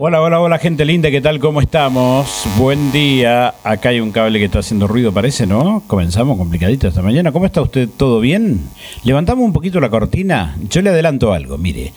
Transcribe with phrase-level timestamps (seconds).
[0.00, 1.40] Hola, hola, hola gente linda, ¿qué tal?
[1.40, 2.44] ¿Cómo estamos?
[2.56, 3.54] Buen día.
[3.64, 5.82] Acá hay un cable que está haciendo ruido, parece, ¿no?
[5.88, 7.32] Comenzamos complicadito esta mañana.
[7.32, 7.88] ¿Cómo está usted?
[7.96, 8.60] ¿Todo bien?
[9.02, 10.56] Levantamos un poquito la cortina.
[10.70, 11.92] Yo le adelanto algo, mire.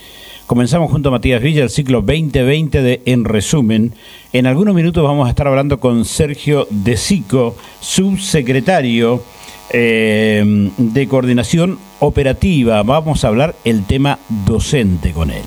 [0.47, 3.93] Comenzamos junto a Matías Villa el ciclo 2020 de En Resumen.
[4.33, 9.23] En algunos minutos vamos a estar hablando con Sergio De Sico, subsecretario
[9.69, 12.81] eh, de Coordinación Operativa.
[12.81, 15.43] Vamos a hablar el tema docente con él.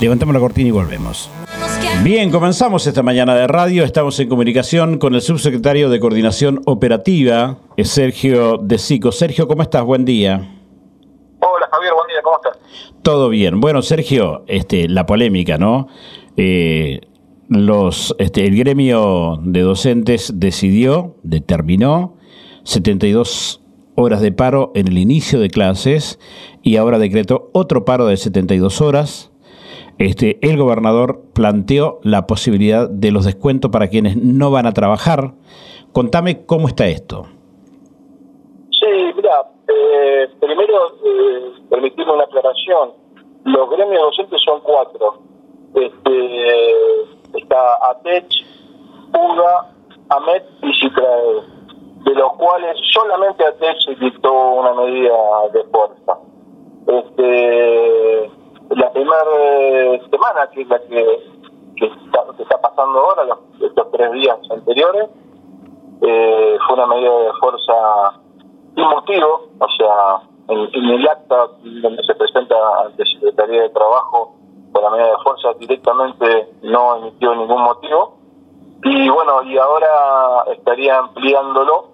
[0.00, 1.30] Levantamos la cortina y volvemos.
[2.02, 3.82] Bien, comenzamos esta mañana de radio.
[3.82, 9.10] Estamos en comunicación con el subsecretario de Coordinación Operativa, Sergio De Sico.
[9.10, 9.84] Sergio, ¿cómo estás?
[9.84, 10.34] Buen día.
[11.40, 12.58] Hola Javier, buen día, ¿cómo estás?
[13.02, 13.60] Todo bien.
[13.60, 15.88] Bueno, Sergio, este, la polémica, ¿no?
[16.36, 17.00] Eh,
[17.48, 22.16] los, este, el gremio de docentes decidió, determinó
[22.64, 23.62] 72
[23.94, 26.18] horas de paro en el inicio de clases
[26.62, 29.30] y ahora decretó otro paro de 72 horas
[29.98, 35.34] este, el gobernador planteó la posibilidad de los descuentos para quienes no van a trabajar.
[35.92, 37.26] Contame cómo está esto.
[38.70, 40.74] Sí, mira, eh, primero
[41.04, 42.90] eh, permitirme una aclaración.
[43.44, 45.18] Los gremios docentes son cuatro.
[45.74, 48.44] Este, está ATECH,
[49.12, 49.74] UGA,
[50.08, 55.16] AMET y CITRAE, de los cuales solamente ATECH dictó una medida
[55.52, 56.18] de fuerza.
[56.86, 58.30] Este,
[58.70, 61.20] la primera eh, semana, que es la que,
[62.38, 65.08] está, pasando ahora, estos tres días anteriores,
[66.02, 68.20] eh, fue una medida de fuerza
[68.74, 74.34] sin motivo, o sea, en, el acta donde se presenta ante Secretaría de Trabajo
[74.72, 78.18] con la medida de fuerza directamente no emitió ningún motivo.
[78.82, 81.88] Y bueno, y ahora estaría ampliándolo.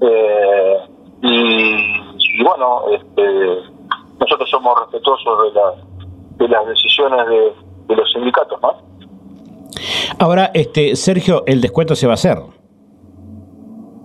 [0.00, 0.78] Eh,
[1.22, 3.62] y, bueno, este,
[4.20, 5.74] nosotros somos respetuosos de, la,
[6.36, 8.72] de las decisiones de, los sindicatos, ¿no?
[10.20, 12.38] Ahora, este Sergio, el descuento se va a hacer.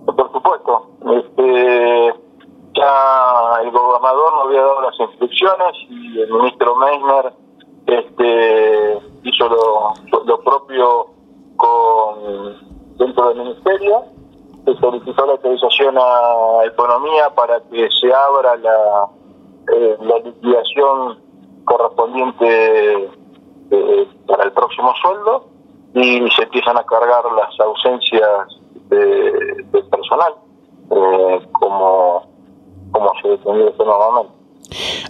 [0.06, 0.90] Por supuesto.
[1.06, 2.14] Este,
[2.74, 7.32] ya el gobernador nos había dado las instrucciones y el ministro Meisner
[7.86, 11.06] este, hizo lo, lo propio
[11.56, 14.16] con dentro del ministerio
[14.66, 19.08] se solicitó la autorización a Economía para que se abra la,
[19.74, 21.18] eh, la liquidación
[21.64, 23.10] correspondiente
[23.70, 25.48] eh, para el próximo sueldo
[25.94, 30.34] y se empiezan a cargar las ausencias de, del personal,
[30.90, 32.26] eh, como,
[32.92, 34.32] como se defendió normalmente.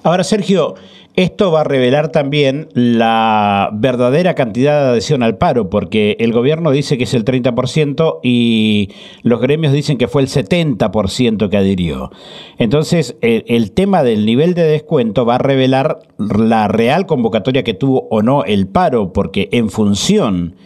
[0.03, 0.75] Ahora, Sergio,
[1.17, 6.71] esto va a revelar también la verdadera cantidad de adhesión al paro, porque el gobierno
[6.71, 8.91] dice que es el 30% y
[9.23, 12.11] los gremios dicen que fue el 70% que adhirió.
[12.59, 18.07] Entonces, el, tema del nivel de descuento va a revelar la real convocatoria que tuvo
[18.11, 20.57] o no el paro, porque en función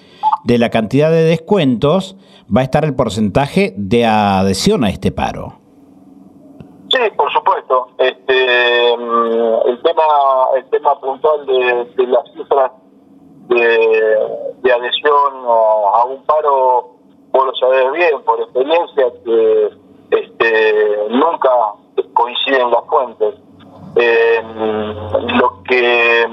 [0.45, 2.17] de la cantidad de descuentos
[2.55, 5.60] va a estar el porcentaje de adhesión a este paro.
[6.93, 7.89] Sí, por supuesto.
[7.99, 10.03] Este, mm, el tema
[10.57, 12.73] el tema puntual de, las cifras
[13.49, 16.97] de, adhesión a, un paro,
[17.31, 19.71] vos lo sabés bien por experiencia, que
[20.11, 21.51] este, nunca
[22.15, 23.35] coinciden las fuentes.
[23.97, 24.43] Eh,
[25.39, 26.27] lo que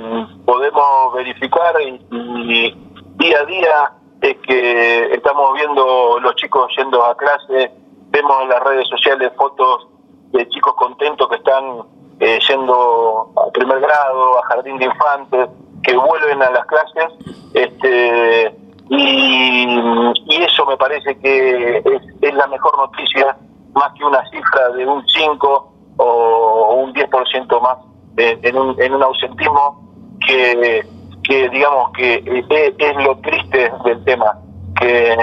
[0.45, 2.73] podemos verificar y,
[3.17, 7.71] día a día es que estamos viendo los chicos yendo a clase,
[8.09, 9.87] vemos en las redes sociales fotos
[10.31, 11.83] de chicos contentos que están
[12.19, 15.49] eh, yendo a primer grado, a jardín de infantes,
[15.83, 17.13] que vuelven a las clases,
[17.53, 18.55] este,
[18.89, 21.77] y, eso me parece que
[22.21, 23.37] es, la mejor noticia,
[23.73, 27.77] más que una cifra de un 5 o un 10% más
[28.17, 29.81] en, un, en un ausentismo
[30.25, 30.85] que,
[31.23, 34.37] que digamos que es, es lo triste del tema,
[34.79, 35.15] que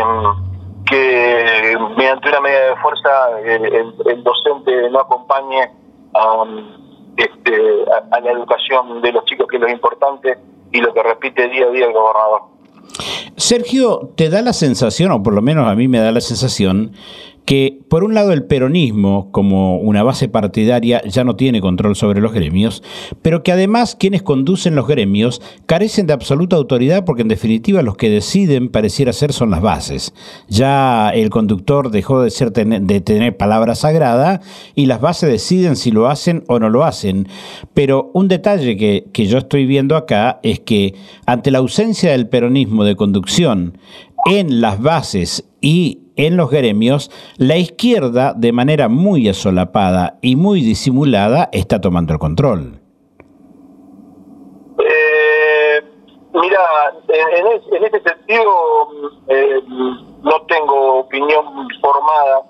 [0.86, 5.70] que mediante una medida de fuerza eh, el, docente no acompañe
[7.16, 7.56] este,
[8.10, 10.38] a, la educación de los chicos, que es lo importante
[10.72, 12.42] y lo que repite día a día el gobernador.
[13.36, 16.92] Sergio, ¿te da la sensación, o por lo menos a mí me da la sensación,
[17.44, 22.20] que por un lado el peronismo como una base partidaria ya no tiene control sobre
[22.20, 22.82] los gremios,
[23.22, 27.96] pero que además quienes conducen los gremios carecen de absoluta autoridad porque en definitiva los
[27.96, 30.14] que deciden pareciera ser son las bases.
[30.48, 34.40] Ya el conductor dejó de, ser de tener palabra sagrada
[34.74, 37.28] y las bases deciden si lo hacen o no lo hacen.
[37.74, 40.94] Pero un detalle que, que yo estoy viendo acá es que
[41.26, 43.78] ante la ausencia del peronismo de conducción
[44.26, 50.60] en las bases y en los gremios, la izquierda, de manera muy asolapada y muy
[50.60, 52.80] disimulada, está tomando el control.
[54.78, 55.82] Eh,
[56.32, 56.60] mira,
[57.08, 58.52] en, ese sentido
[59.28, 59.60] eh,
[60.22, 61.44] no tengo opinión
[61.80, 62.42] formada.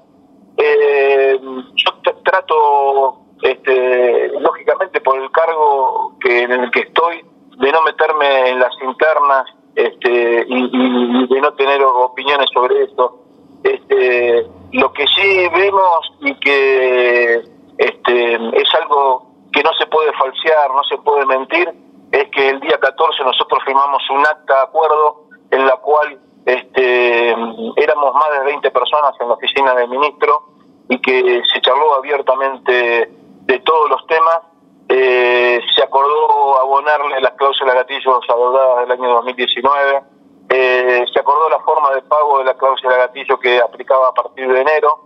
[0.57, 1.39] Eh,
[1.75, 7.25] yo trato, este, lógicamente, por el cargo que en el que estoy,
[7.59, 13.24] de no meterme en las internas este, y, de no tener opiniones sobre esto.
[13.65, 17.43] Este, lo que sí vemos y que
[17.79, 21.73] este, es algo que no se puede falsear, no se puede mentir,
[22.13, 27.31] es que el día 14 nosotros firmamos un acta de acuerdo en la cual este,
[27.31, 30.45] éramos más de 20 personas en la oficina del ministro
[30.89, 33.11] y que se charló abiertamente
[33.47, 34.41] de todos los temas.
[34.89, 40.03] Eh, se acordó abonarle las cláusulas gatillos adeudadas del año 2019.
[40.49, 44.47] Eh, se acordó la forma de pago de la cláusula gatillo que aplicaba a partir
[44.47, 45.01] de enero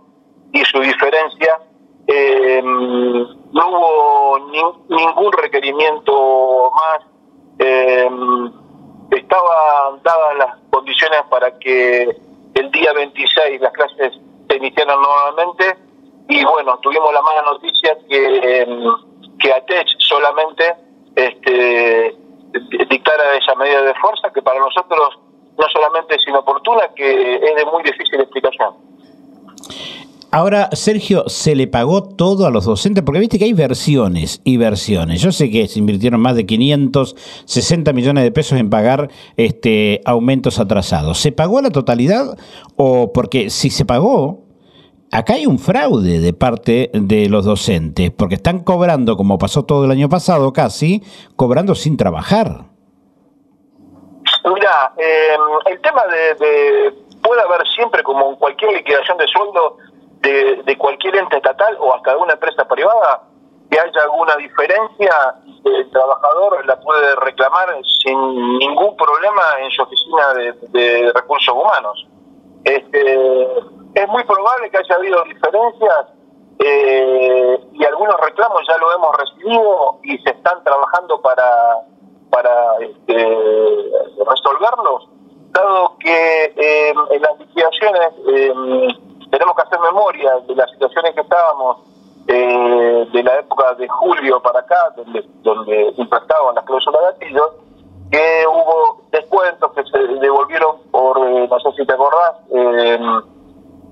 [0.51, 1.59] y su diferencia.
[2.07, 4.39] Eh, no hubo
[4.89, 7.05] ningún requerimiento más.
[7.59, 8.09] Eh,
[9.11, 12.15] estaban dadas las condiciones para que
[12.53, 14.13] el día 26 las clases
[14.49, 15.77] se iniciaran nuevamente
[16.27, 18.83] y bueno, tuvimos la mala noticia que, em,
[19.39, 20.75] que ATECH solamente
[21.15, 22.15] este,
[22.89, 25.19] dictara esa medida de fuerza que para nosotros
[26.15, 28.73] es inoportuna, que es de muy difícil explicación.
[30.31, 33.03] Ahora, Sergio, ¿se le pagó todo a los docentes?
[33.03, 35.21] Porque viste que hay versiones y versiones.
[35.21, 40.59] Yo sé que se invirtieron más de 560 millones de pesos en pagar este, aumentos
[40.59, 41.17] atrasados.
[41.17, 42.37] ¿Se pagó la totalidad?
[42.75, 44.45] O porque si se pagó,
[45.11, 49.85] acá hay un fraude de parte de los docentes, porque están cobrando, como pasó todo
[49.85, 51.01] el año pasado casi,
[51.35, 52.68] cobrando sin trabajar.
[54.53, 59.77] Mira, em, el tema de, de, puede haber siempre, como en cualquier liquidación de sueldo,
[60.21, 63.23] de, de cualquier ente estatal o hasta de una empresa privada
[63.69, 65.11] que haya alguna diferencia,
[65.63, 67.69] el trabajador la puede reclamar
[68.03, 72.07] sin ningún problema en su oficina de, recursos humanos.
[72.63, 73.43] Este,
[73.93, 76.07] es muy probable que haya habido diferencias
[76.59, 81.85] eh, y algunos reclamos ya lo hemos recibido y se están trabajando para,
[82.29, 83.15] para este,
[84.25, 85.09] resolverlos,
[85.51, 88.53] dado que eh, en las liquidaciones eh,
[89.31, 91.77] tenemos que hacer memoria de las situaciones que estábamos
[92.27, 97.49] eh, de la época de julio para acá, donde, donde impactaban las cláusulas de gatillos,
[98.11, 102.99] que hubo descuentos que se devolvieron por, eh, no sé si te acordás, eh,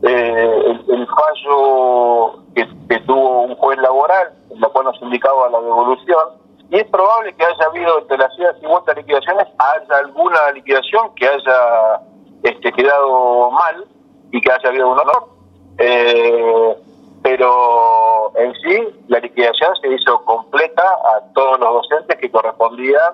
[0.04, 6.47] el, fallo que, que, tuvo un juez laboral, en lo cual nos indicaba la devolución,
[6.70, 11.28] y es probable que haya habido entre las y vueltas liquidaciones, haya alguna liquidación que
[11.28, 12.02] haya
[12.44, 13.86] este, quedado mal,
[14.32, 15.30] y que haya habido un honor.
[15.78, 16.76] Eh,
[17.24, 23.14] pero en sí, la liquidación se hizo completa a todos los docentes que correspondían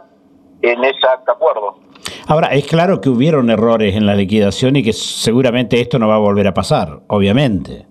[0.61, 1.79] en ese acuerdo.
[2.27, 6.15] Ahora, es claro que hubieron errores en la liquidación y que seguramente esto no va
[6.15, 7.85] a volver a pasar, obviamente.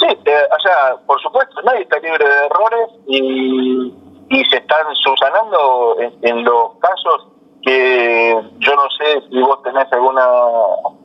[0.00, 3.92] Sí, o sea, por supuesto, nadie está libre de errores y,
[4.28, 7.28] y se están subsanando en los casos
[7.62, 10.26] que yo no sé si vos tenés alguna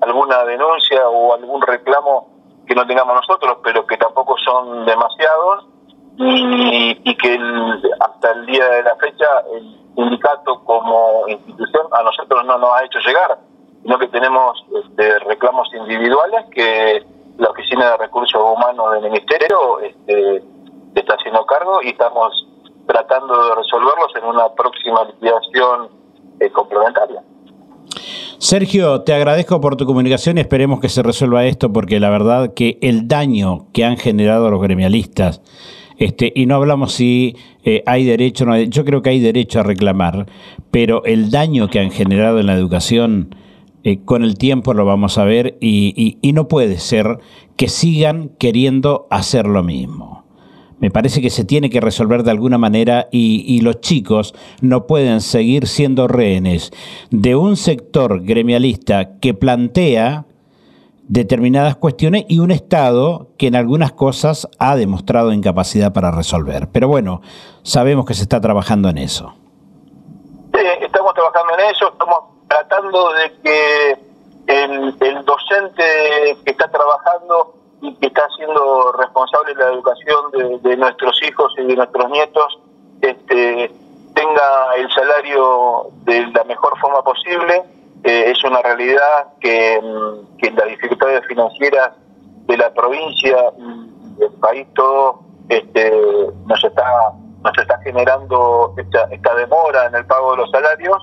[0.01, 2.29] alguna denuncia o algún reclamo
[2.67, 5.65] que no tengamos nosotros, pero que tampoco son demasiados
[6.17, 7.39] y, que
[7.99, 12.85] hasta el día de la fecha el sindicato como institución a nosotros no nos ha
[12.85, 13.37] hecho llegar,
[13.81, 17.03] sino que tenemos este, reclamos individuales que
[17.37, 20.43] la Oficina de Recursos Humanos del Ministerio este,
[20.95, 22.47] está haciendo cargo y estamos
[22.87, 25.89] tratando de resolverlos en una próxima liquidación
[26.51, 27.21] complementaria.
[28.37, 32.53] Sergio, te agradezco por tu comunicación y esperemos que se resuelva esto porque la verdad
[32.53, 35.41] que el daño que han generado los gremialistas,
[35.97, 39.63] este, y no hablamos si eh, hay derecho no, yo creo que hay derecho a
[39.63, 40.25] reclamar,
[40.71, 43.35] pero el daño que han generado en la educación
[43.83, 47.19] eh, con el tiempo lo vamos a ver y, no puede ser
[47.57, 50.23] que sigan queriendo hacer lo mismo
[50.79, 55.21] me parece que se tiene que resolver de alguna manera y, los chicos no pueden
[55.21, 56.71] seguir siendo rehenes
[57.09, 60.25] de un sector gremialista que plantea
[61.07, 66.69] determinadas cuestiones y un Estado que en algunas cosas ha demostrado incapacidad para resolver.
[66.71, 67.21] Pero bueno,
[67.61, 69.33] sabemos que se está trabajando en eso.
[70.53, 71.93] Sí, estamos trabajando en eso,
[72.67, 73.97] tratando de que
[74.47, 81.21] el, docente que está trabajando y que está siendo responsable de la educación de, nuestros
[81.23, 82.59] hijos y de nuestros nietos,
[83.01, 83.71] este,
[84.13, 87.63] tenga el salario de la mejor forma posible.
[88.03, 91.91] Eh, es una realidad que, mm, que las dificultades financieras
[92.45, 93.37] de la provincia
[94.17, 95.91] del país todo este,
[96.45, 100.97] nos está nos está generando esta, esta demora en el pago de los salarios,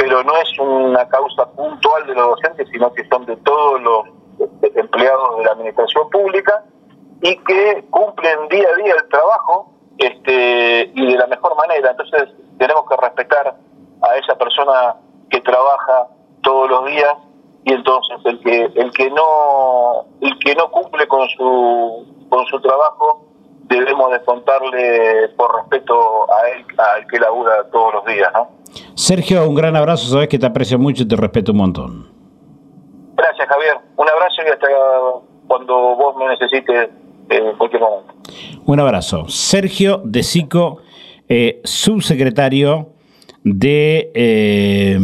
[0.00, 4.06] pero no es una causa puntual de los docentes, sino que son de todos los
[4.38, 6.64] este, empleados de la administración pública
[7.20, 11.90] y que cumplen día a día el trabajo este, y de la mejor manera.
[11.90, 13.56] Entonces tenemos que respetar
[14.00, 14.96] a esa persona
[15.28, 16.08] que trabaja
[16.42, 17.16] todos los días
[17.64, 22.58] y entonces el que el que no el que no cumple con su con su
[22.62, 23.26] trabajo
[23.76, 28.50] debemos descontarle por respeto a él al que labura todos los días, ¿no?
[28.94, 32.08] Sergio, un gran abrazo, sabes que te aprecio mucho y te respeto un montón.
[33.16, 33.74] Gracias, Javier.
[33.96, 34.66] Un abrazo y hasta
[35.46, 36.90] cuando vos me necesites
[37.28, 38.14] en cualquier momento.
[38.66, 39.28] Un abrazo.
[39.28, 40.78] Sergio De Sico,
[41.28, 42.90] eh, subsecretario
[43.44, 44.98] de, eh,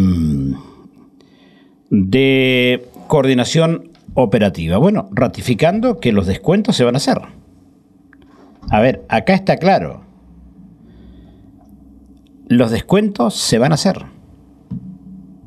[1.91, 4.79] de coordinación operativa.
[4.79, 7.19] Bueno, ratificando que los descuentos se van a hacer.
[8.71, 10.05] A ver, acá está claro.
[12.49, 14.05] Los descuentos se van a hacer.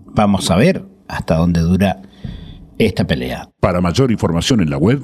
[0.05, 2.01] Vamos a ver hasta dónde dura
[2.77, 3.49] esta pelea.
[3.59, 5.01] Para mayor información en la web,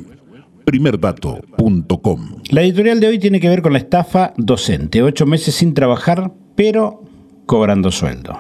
[0.66, 2.42] primerdato.com.
[2.50, 5.04] La editorial de hoy tiene que ver con la estafa docente.
[5.04, 7.04] Ocho meses sin trabajar, pero
[7.46, 8.38] cobrando sueldo.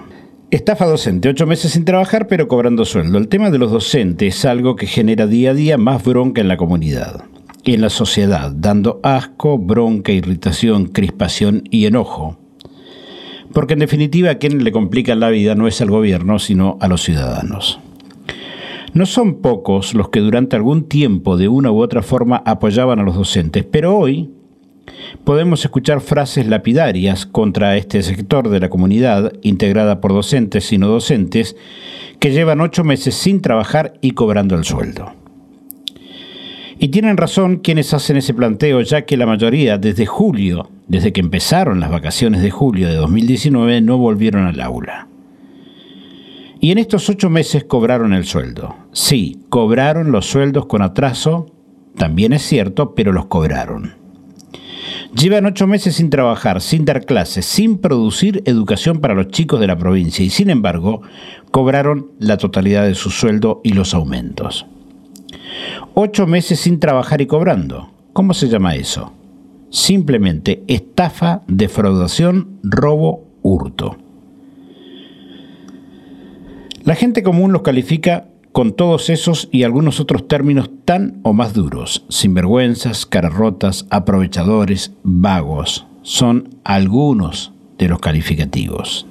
[0.51, 3.17] Estafa docente, ocho meses sin trabajar pero cobrando sueldo.
[3.17, 6.48] El tema de los docentes es algo que genera día a día más bronca en
[6.48, 7.25] la comunidad
[7.74, 12.38] en la sociedad, dando asco, bronca, irritación, crispación y enojo.
[13.54, 17.04] Porque en definitiva quien le complica la vida no es al gobierno, sino a los
[17.04, 17.80] ciudadanos.
[18.94, 23.04] No son pocos los que durante algún tiempo de una u otra forma apoyaban a
[23.04, 24.30] los docentes, pero hoy
[25.24, 30.88] podemos escuchar frases lapidarias contra este sector de la comunidad, integrada por docentes y no
[30.88, 31.56] docentes,
[32.20, 35.25] que llevan ocho meses sin trabajar y cobrando el sueldo.
[36.77, 41.22] Y tienen razón quienes hacen ese planteo, ya que la mayoría desde julio, desde que
[41.22, 45.08] empezaron las vacaciones de julio de 2019, no volvieron al aula.
[46.60, 48.75] Y en estos ocho meses cobraron el sueldo.
[48.91, 51.51] Sí, cobraron los sueldos con atraso,
[51.96, 53.94] también es cierto, pero los cobraron.
[55.13, 59.67] Llevan ocho meses sin trabajar, sin dar clases, sin producir educación para los chicos de
[59.67, 61.03] la provincia y sin embargo
[61.51, 64.65] cobraron la totalidad de su sueldo y los aumentos.
[65.94, 67.90] Ocho meses sin trabajar y cobrando.
[68.14, 69.14] ¿Cómo se llama eso?
[69.70, 73.98] Simplemente estafa, defraudación, robo, hurto.
[76.84, 81.54] La gente común los califica con todos esos y algunos otros términos tan o más
[81.54, 89.08] duros, sinvergüenzas, cararrotas, aprovechadores, vagos, son algunos de los calificativos.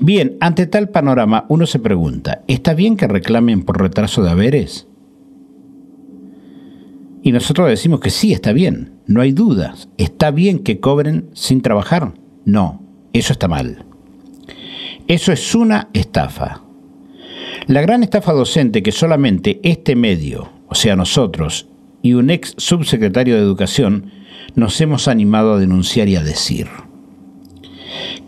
[0.00, 4.86] Bien, ante tal panorama uno se pregunta, ¿está bien que reclamen por retraso de haberes?
[7.26, 9.88] Y nosotros decimos que sí, está bien, no hay dudas.
[9.98, 12.14] ¿Está bien que cobren sin trabajar?
[12.44, 12.80] No,
[13.12, 13.84] eso está mal.
[15.08, 16.62] Eso es una estafa.
[17.66, 21.66] La gran estafa docente que solamente este medio, o sea nosotros,
[22.00, 24.12] y un ex subsecretario de Educación,
[24.54, 26.68] nos hemos animado a denunciar y a decir.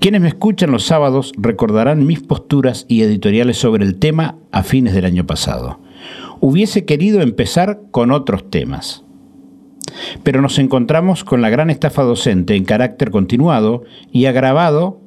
[0.01, 4.93] Quienes me escuchan los sábados recordarán mis posturas y editoriales sobre el tema a fines
[4.93, 5.79] del año pasado.
[6.41, 9.05] Hubiese querido empezar con otros temas,
[10.23, 15.01] pero nos encontramos con la gran estafa docente en carácter continuado y agravado,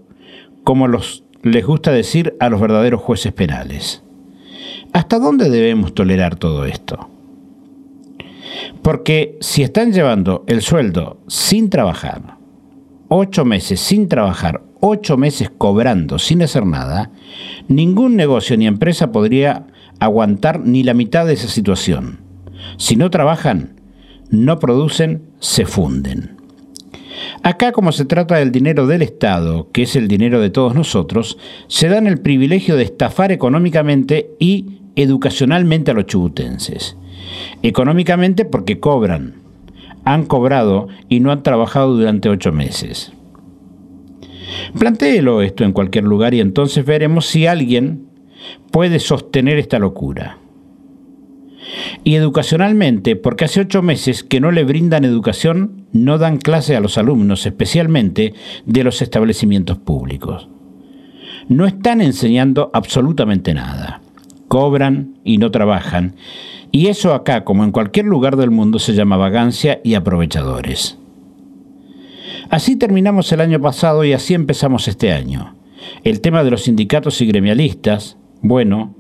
[0.64, 4.04] como los, les gusta decir a los verdaderos jueces penales.
[4.94, 7.10] ¿Hasta dónde debemos tolerar todo esto?
[8.82, 12.38] Porque si están llevando el sueldo sin trabajar,
[13.08, 17.12] ocho meses sin trabajar, ocho meses cobrando sin hacer nada,
[17.68, 19.68] ningún negocio ni empresa podría
[20.02, 22.20] aguantar ni la mitad de esa situación.
[22.78, 23.80] Si no trabajan,
[24.32, 26.38] no producen, se funden.
[27.44, 31.38] Acá, como se trata del dinero del Estado, que es el dinero de todos nosotros,
[31.68, 36.98] se dan el privilegio de estafar económicamente y educacionalmente a los chubutenses.
[37.62, 39.36] Económicamente porque cobran,
[40.04, 43.14] han cobrado y no han trabajado durante ocho meses.
[44.80, 48.11] Plantéelo esto en cualquier lugar y entonces veremos si alguien
[48.72, 50.38] puede sostener esta locura.
[52.04, 56.80] Y educacionalmente, porque hace ocho meses que no le brindan educación, no dan clase a
[56.80, 58.34] los alumnos, especialmente
[58.66, 60.50] de los establecimientos públicos.
[61.48, 64.02] No están enseñando absolutamente nada
[64.52, 66.18] cobran y no trabajan,
[66.74, 70.98] y eso acá, como en cualquier lugar del mundo, se llama vagancia y aprovechadores.
[72.50, 75.56] Así terminamos el año pasado y así empezamos este año.
[76.04, 78.96] El tema de los sindicatos y gremialistas, bueno,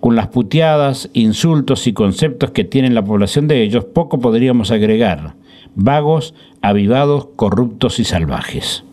[0.00, 5.34] con las puteadas, insultos y conceptos que tienen la población de ellos, poco podríamos agregar.
[5.74, 8.84] Vagos, avivados, corruptos y salvajes.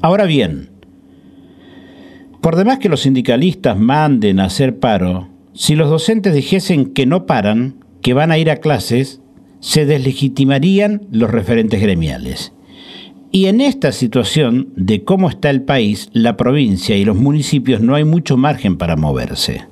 [0.00, 0.70] Ahora bien,
[2.40, 7.24] Por demás que los sindicalistas manden a hacer paro, si los docentes dijesen que no
[7.24, 9.22] paran, que van a ir a clases,
[9.60, 12.53] se deslegitimarían los referentes gremiales.
[13.34, 17.96] Y en esta situación de cómo está el país, la provincia y los municipios no
[17.96, 19.66] hay mucho margen para moverse.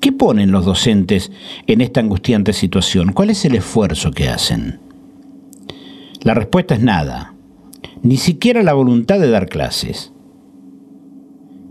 [0.00, 1.30] ¿Qué ponen los docentes
[1.68, 3.12] en esta angustiante situación?
[3.12, 4.80] ¿Cuál es el esfuerzo que hacen?
[6.24, 7.32] La respuesta es nada,
[8.02, 10.12] ni siquiera la voluntad de dar clases.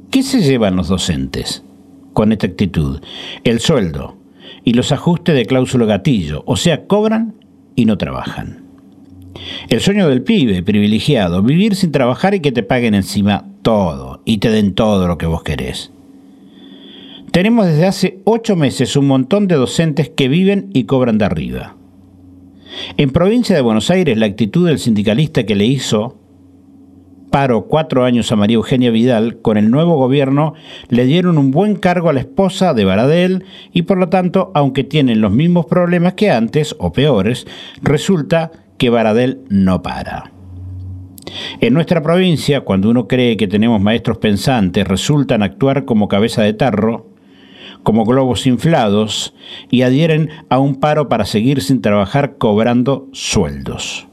[0.10, 1.66] ¿Qué se llevan los docentes
[2.14, 3.02] con esta actitud?
[3.44, 4.16] El sueldo
[4.64, 7.36] y los ajustes de cláusula gatillo, o sea, cobran
[7.76, 8.71] y no trabajan.
[9.70, 14.40] El sueño del pibe privilegiado, vivir sin trabajar y que te paguen encima todo y
[14.40, 15.92] te den todo lo que vos querés.
[17.32, 21.78] Tenemos desde hace ocho meses un montón de docentes que viven y cobran de arriba.
[22.98, 26.18] En provincia de Buenos Aires, la actitud del sindicalista que le hizo
[27.32, 30.54] paro cuatro años a María Eugenia Vidal, con el nuevo gobierno
[30.90, 34.84] le dieron un buen cargo a la esposa de Baradel y por lo tanto, aunque
[34.84, 37.48] tienen los mismos problemas que antes, o peores,
[37.82, 40.32] resulta que Baradel no para.
[41.60, 46.54] En nuestra provincia, cuando uno cree que tenemos maestros pensantes, resultan actuar como cabeza de
[46.54, 47.08] tarro,
[47.84, 49.36] como globos inflados
[49.70, 54.08] y adhieren a un paro para seguir sin trabajar cobrando sueldos.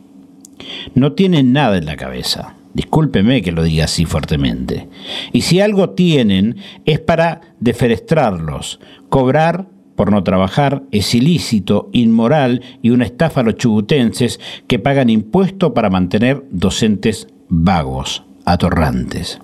[0.94, 2.54] No tienen nada en la cabeza.
[2.74, 4.86] Discúlpeme que lo diga así fuertemente.
[5.32, 8.80] Y si algo tienen es para defenestrarlos.
[9.08, 14.38] Cobrar por no trabajar es ilícito, inmoral y una estafa a los chubutenses
[14.68, 19.40] que pagan impuesto para mantener docentes vagos, atorrantes.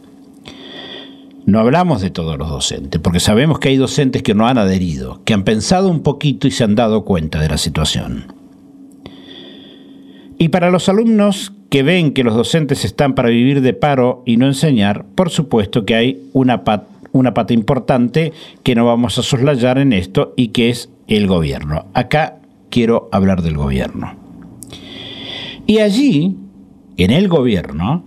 [1.44, 5.22] No hablamos de todos los docentes, porque sabemos que hay docentes que no han adherido,
[5.24, 8.32] que han pensado un poquito y se han dado cuenta de la situación.
[10.38, 14.36] Y para los alumnos que ven que los docentes están para vivir de paro y
[14.36, 16.62] no enseñar, por supuesto que hay una,
[17.14, 18.32] una pata importante
[18.64, 21.86] que no vamos a soslayar en esto y que es el gobierno.
[21.94, 24.16] Acá quiero hablar del gobierno.
[25.66, 26.36] Y allí,
[26.96, 28.04] en el gobierno,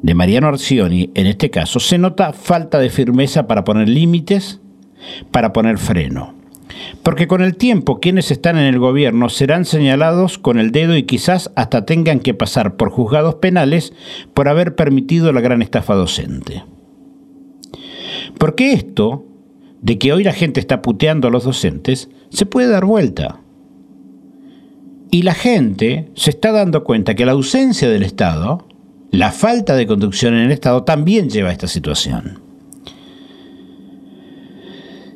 [0.00, 4.60] de Mariano Arcioni, en este caso, se nota falta de firmeza para poner límites,
[5.30, 6.34] para poner freno.
[7.02, 11.02] Porque con el tiempo quienes están en el gobierno serán señalados con el dedo y
[11.02, 13.92] quizás hasta tengan que pasar por juzgados penales
[14.32, 16.64] por haber permitido la gran estafa docente.
[18.38, 19.24] Porque esto,
[19.80, 23.40] de que hoy la gente está puteando a los docentes, se puede dar vuelta.
[25.10, 28.66] Y la gente se está dando cuenta que la ausencia del Estado
[29.12, 32.40] la falta de conducción en el Estado también lleva a esta situación.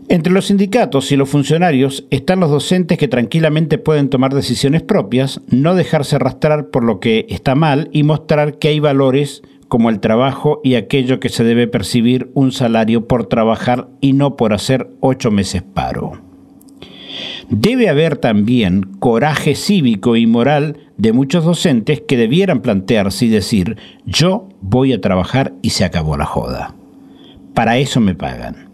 [0.08, 5.40] Entre los sindicatos y los funcionarios están los docentes que tranquilamente pueden tomar decisiones propias,
[5.48, 10.00] no dejarse arrastrar por lo que está mal y mostrar que hay valores como el
[10.00, 14.88] trabajo y aquello que se debe percibir un salario por trabajar y no por hacer
[15.00, 16.20] ocho meses paro.
[17.48, 23.76] Debe haber también coraje cívico y moral de muchos docentes que debieran plantearse y decir,
[24.04, 26.74] yo voy a trabajar y se acabó la joda.
[27.54, 28.66] Para eso me pagan.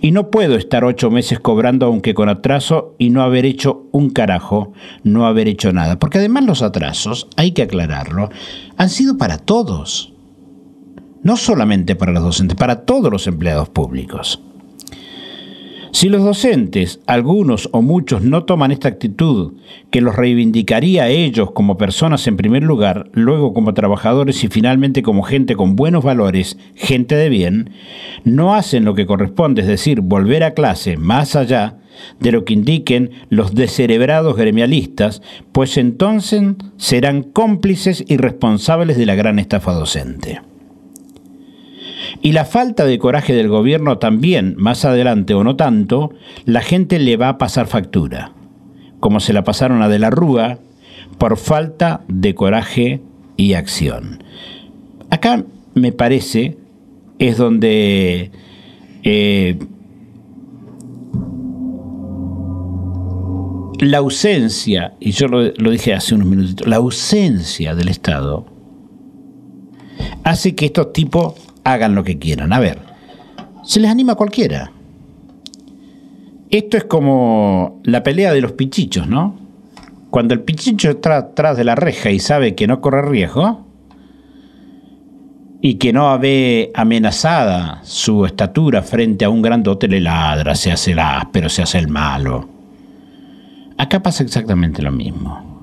[0.00, 4.10] Y no puedo estar ocho meses cobrando aunque con atraso y no haber hecho un
[4.10, 5.98] carajo, no haber hecho nada.
[5.98, 8.30] Porque además los atrasos, hay que aclararlo,
[8.76, 10.12] han sido para todos.
[11.22, 14.40] No solamente para los docentes, para todos los empleados públicos.
[15.96, 19.54] Si los docentes, algunos o muchos, no toman esta actitud
[19.90, 25.02] que los reivindicaría a ellos como personas en primer lugar, luego como trabajadores y finalmente
[25.02, 27.70] como gente con buenos valores, gente de bien,
[28.24, 31.78] no hacen lo que corresponde, es decir, volver a clase más allá
[32.20, 36.42] de lo que indiquen los descerebrados gremialistas, pues entonces
[36.76, 40.40] serán cómplices y responsables de la gran estafa docente.
[42.22, 46.12] Y la falta de coraje del gobierno también, más adelante o no tanto,
[46.44, 48.32] la gente le va a pasar factura,
[49.00, 50.58] como se la pasaron a De la Rúa,
[51.18, 53.00] por falta de coraje
[53.36, 54.22] y acción.
[55.10, 56.56] Acá me parece
[57.18, 58.30] es donde
[59.02, 59.58] eh,
[63.80, 68.46] la ausencia, y yo lo, dije hace unos minutitos, la ausencia del Estado
[70.24, 71.34] hace que estos tipos
[71.64, 72.52] hagan lo que quieran.
[72.52, 72.78] A ver,
[73.64, 74.72] se les anima a cualquiera.
[76.50, 79.38] Esto es como la pelea de los pichichos, ¿no?
[80.10, 83.66] Cuando el pichicho está atrás de la reja y sabe que no corre riesgo
[85.60, 90.92] y que no ve amenazada su estatura frente a un grandote, le ladra, se hace
[90.92, 92.55] el áspero, se hace el malo.
[93.78, 95.56] Acá pasa exactamente lo mismo.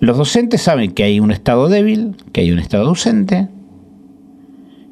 [0.00, 3.48] Los docentes saben que hay un estado débil, que hay un estado ausente,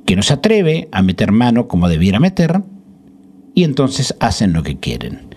[0.07, 2.63] que no se atreve a meter mano como debiera meter,
[3.55, 5.29] y entonces hacen lo que quieren.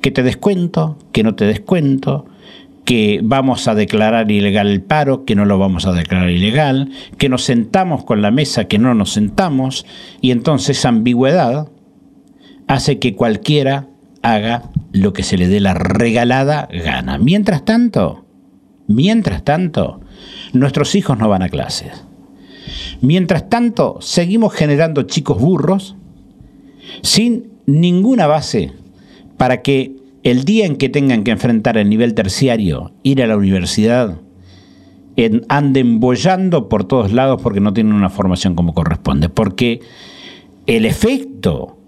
[0.00, 2.26] Que te descuento, que no te descuento,
[2.84, 7.28] que vamos a declarar ilegal el paro, que no lo vamos a declarar ilegal, que
[7.28, 9.86] nos sentamos con la mesa, que no nos sentamos,
[10.20, 11.68] y entonces ambigüedad
[12.66, 13.88] hace que cualquiera
[14.22, 17.18] haga lo que se le dé la regalada gana.
[17.18, 18.26] Mientras tanto,
[18.86, 20.00] mientras tanto,
[20.52, 22.04] nuestros hijos no van a clases.
[23.00, 25.96] Mientras tanto, seguimos generando chicos burros
[27.02, 28.72] sin ninguna base
[29.36, 33.36] para que el día en que tengan que enfrentar el nivel terciario, ir a la
[33.36, 34.18] universidad,
[35.48, 39.28] anden bollando por todos lados porque no tienen una formación como corresponde.
[39.28, 39.80] Porque
[40.66, 41.78] el efecto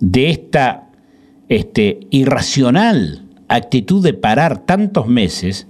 [0.00, 0.87] de esta
[1.48, 5.66] este, irracional actitud de parar tantos meses,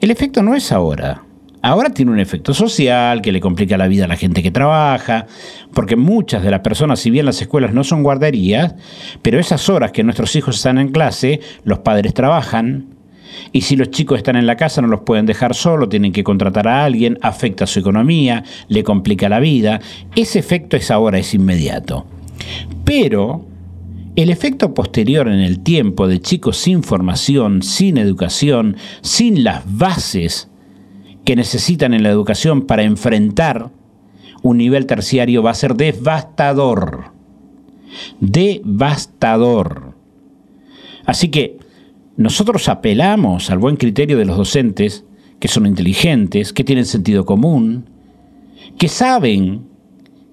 [0.00, 1.22] el efecto no es ahora.
[1.62, 5.26] Ahora tiene un efecto social que le complica la vida a la gente que trabaja,
[5.72, 8.74] porque muchas de las personas, si bien las escuelas no son guarderías,
[9.22, 12.88] pero esas horas que nuestros hijos están en clase, los padres trabajan,
[13.50, 16.22] y si los chicos están en la casa no los pueden dejar solo, tienen que
[16.22, 19.80] contratar a alguien, afecta su economía, le complica la vida.
[20.14, 22.06] Ese efecto es ahora, es inmediato.
[22.84, 23.46] Pero
[24.16, 30.48] el efecto posterior en el tiempo de chicos sin formación, sin educación, sin las bases
[31.24, 33.70] que necesitan en la educación para enfrentar
[34.42, 37.12] un nivel terciario va a ser devastador.
[38.20, 39.94] Devastador.
[41.06, 41.58] Así que
[42.16, 45.04] nosotros apelamos al buen criterio de los docentes,
[45.40, 47.88] que son inteligentes, que tienen sentido común,
[48.78, 49.66] que saben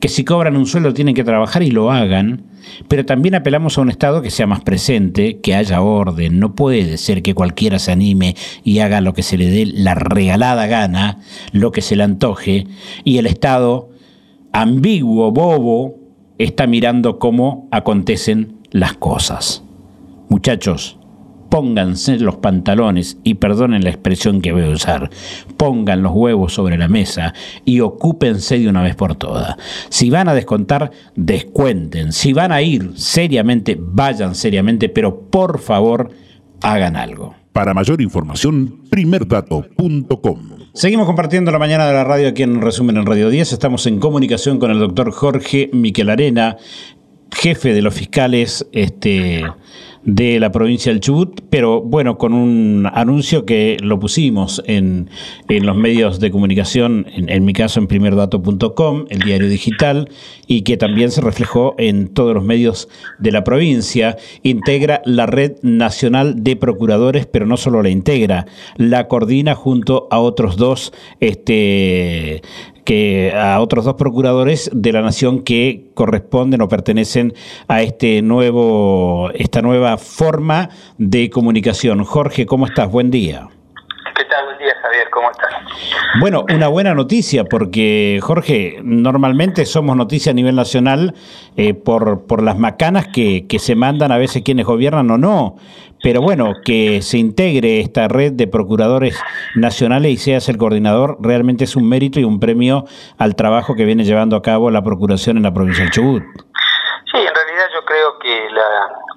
[0.02, 2.42] que si cobran un sueldo tienen que trabajar y lo hagan,
[2.88, 6.40] pero también apelamos a un Estado que sea más presente, que haya orden.
[6.40, 9.94] No puede ser que cualquiera se anime y haga lo que se le dé la
[9.94, 11.20] regalada gana,
[11.52, 12.66] lo que se le antoje,
[13.04, 13.92] y el Estado,
[14.52, 16.00] ambiguo, bobo,
[16.40, 19.64] está mirando cómo acontecen las cosas.
[20.30, 20.98] Muchachos,
[21.52, 25.10] pónganse los pantalones, y perdonen la expresión que voy a usar,
[25.58, 27.34] pongan los huevos sobre la mesa
[27.66, 29.58] y ocúpense de una vez por todas.
[29.90, 32.14] Si van a descontar, descuenten.
[32.14, 36.10] Si van a ir seriamente, vayan seriamente, pero por favor,
[36.62, 37.36] hagan algo.
[37.52, 40.40] Para mayor información, primerdato.com.
[40.74, 43.52] Seguimos compartiendo la mañana de la radio aquí en Resumen en Radio 10.
[43.52, 46.56] Estamos en comunicación con el doctor Jorge Miquel Arena,
[47.30, 49.44] jefe de los fiscales este,
[50.04, 55.10] de la provincia del Chubut, pero bueno, con un anuncio que lo pusimos en,
[55.48, 60.10] en los medios de comunicación, en, mi caso en primerdato.com, el diario digital,
[60.48, 64.18] y que también se reflejó en todos los medios de la provincia.
[64.44, 70.20] Integra la red nacional de procuradores, pero no solo la integra, la coordina junto a
[70.20, 72.42] otros dos este,
[72.84, 77.34] que a otros dos procuradores de la nación que corresponden o pertenecen
[77.68, 82.04] a este nuevo, esta nueva forma de comunicación.
[82.04, 82.92] Jorge, ¿cómo estás?
[82.92, 83.48] Buen día.
[84.16, 84.46] ¿Qué tal?
[84.46, 84.74] Buen día,
[85.10, 85.50] ¿Cómo estás?
[86.20, 91.16] Bueno, una buena noticia porque, Jorge, normalmente somos noticia a nivel nacional
[91.58, 95.56] eh, por, por las macanas que, que se mandan a veces quienes gobiernan o no,
[96.04, 99.20] pero bueno, que se integre esta red de procuradores
[99.56, 102.86] nacionales y seas el coordinador, realmente es un mérito y un premio
[103.18, 106.24] al trabajo que viene llevando a cabo la Procuración en la provincia del Chubut.
[107.12, 108.50] Sí, en realidad yo creo que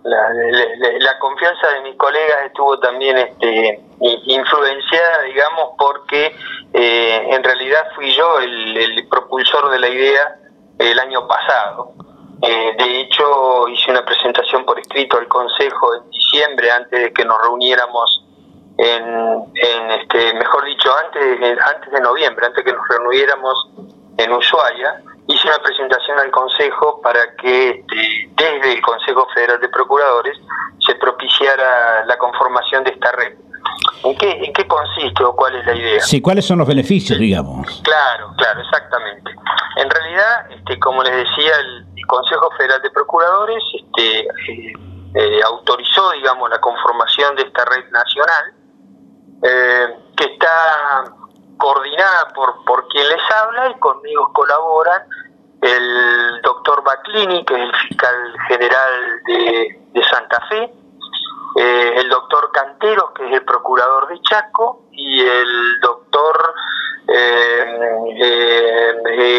[0.04, 6.36] la, confianza de mis colegas estuvo también este, influenciada, digamos, porque
[6.72, 10.36] eh, en realidad fui yo el, el propulsor de la idea
[10.78, 11.94] el año pasado.
[12.42, 17.24] Eh, de hecho, hice una presentación por escrito al Consejo en diciembre, antes de que
[17.24, 18.24] nos reuniéramos
[18.76, 23.70] en, este, mejor dicho, antes, antes de noviembre, antes de que nos reuniéramos
[24.18, 29.68] en Ushuaia, hice una presentación al Consejo para que este, desde el Consejo Federal de
[29.68, 30.38] Procuradores
[30.86, 33.34] se propiciara la conformación de esta red.
[34.04, 36.00] ¿En qué, ¿En qué consiste o cuál es la idea?
[36.00, 37.80] Sí, ¿cuáles son los beneficios, digamos?
[37.82, 39.30] Claro, claro, exactamente.
[39.76, 44.72] En realidad, este, como les decía, el, Consejo Federal de Procuradores este, eh,
[45.14, 48.52] eh, autorizó, digamos, la conformación de esta red nacional,
[49.42, 51.04] eh, que está
[51.64, 55.02] coordinada por, por quien les habla y conmigo colaboran
[55.62, 60.70] el doctor Baclini, que es el fiscal general de, Santa Fe,
[61.56, 66.54] el doctor Canteros, que es el procurador de Chaco, y el doctor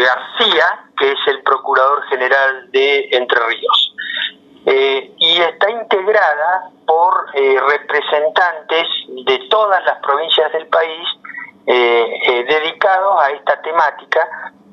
[0.04, 0.64] García,
[0.98, 3.94] que es el Procurador General de Entre Ríos.
[4.68, 8.88] Eh, y está integrada por eh, representantes
[9.24, 11.06] de todas las provincias del país
[11.68, 14.20] eh, dedicados a esta temática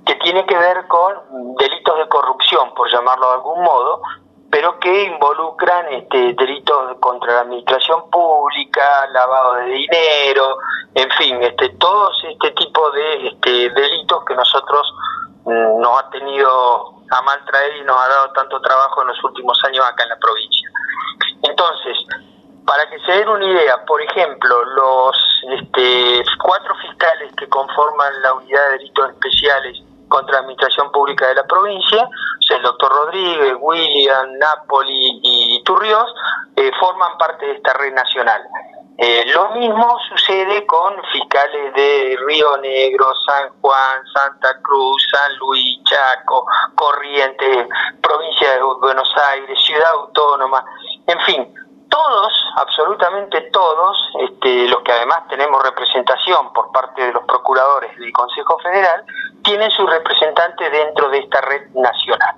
[0.05, 4.01] que tiene que ver con delitos de corrupción, por llamarlo de algún modo,
[4.51, 10.57] pero que involucran este, delitos contra la administración pública, lavado de dinero,
[10.93, 14.93] en fin, este, todos este tipo de este, delitos que nosotros
[15.45, 19.23] mm, nos ha tenido a mal traer y nos ha dado tanto trabajo en los
[19.23, 20.69] últimos años acá en la provincia.
[21.41, 21.97] Entonces,
[22.65, 28.33] para que se den una idea, por ejemplo, los este, cuatro fiscales que conforman la
[28.33, 32.07] unidad de delitos especiales contra la administración pública de la provincia,
[32.55, 36.13] el doctor Rodríguez, William, Napoli y Turrios,
[36.55, 38.41] eh, forman parte de esta red nacional.
[38.97, 45.79] Eh, lo mismo sucede con fiscales de Río Negro, San Juan, Santa Cruz, San Luis,
[45.85, 46.45] Chaco,
[46.75, 47.67] Corrientes,
[48.01, 50.63] provincia de Buenos Aires, Ciudad Autónoma,
[51.07, 51.53] en fin,
[51.93, 53.95] todos, absolutamente todos,
[54.27, 59.05] este, los que además tenemos representación por parte de los procuradores del Consejo Federal,
[59.43, 62.35] tienen su representante dentro de esta red nacional.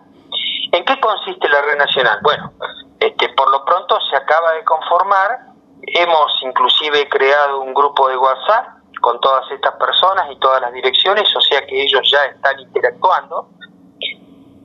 [0.73, 2.19] ¿En qué consiste la red nacional?
[2.21, 2.51] Bueno,
[2.99, 5.39] este, por lo pronto se acaba de conformar,
[5.83, 8.67] hemos inclusive creado un grupo de WhatsApp
[8.99, 13.47] con todas estas personas y todas las direcciones, o sea que ellos ya están interactuando,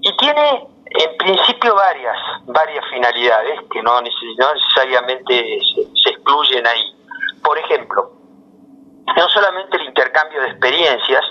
[0.00, 5.60] y tiene en principio varias, varias finalidades que no, necesariamente
[6.02, 6.94] se, excluyen ahí.
[7.42, 8.10] Por ejemplo,
[9.16, 11.22] no solamente el intercambio de experiencias,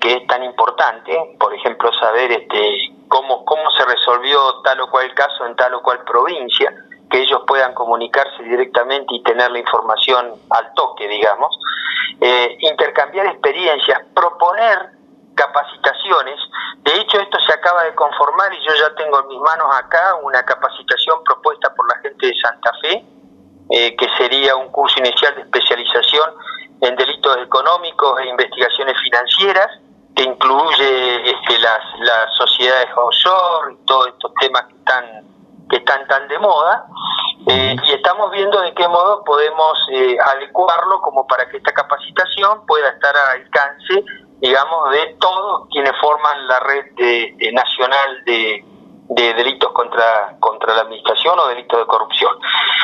[0.00, 5.12] que es tan importante, por ejemplo, saber este, cómo, cómo se resolvió tal o cual
[5.14, 6.72] caso en tal o cual provincia,
[7.10, 11.56] que ellos puedan comunicarse directamente y tener la información al toque, digamos,
[12.20, 14.90] eh, intercambiar experiencias, proponer
[15.34, 16.38] capacitaciones.
[16.82, 20.16] De hecho, esto se acaba de conformar y yo ya tengo en mis manos acá
[20.22, 23.04] una capacitación propuesta por la gente de Santa Fe,
[23.70, 26.30] eh, que sería un curso inicial de especialización
[26.80, 29.68] en delitos económicos e investigaciones financieras,
[30.14, 35.34] que incluye este, las, las sociedades offshore y todos estos temas que están
[35.70, 36.86] que están tan de moda
[37.46, 42.66] eh, y estamos viendo de qué modo podemos eh, adecuarlo como para que esta capacitación
[42.66, 44.04] pueda estar al alcance
[44.44, 48.62] digamos, de todos quienes forman la red de, nacional de,
[49.08, 52.36] delitos contra, contra la administración o delitos de corrupción.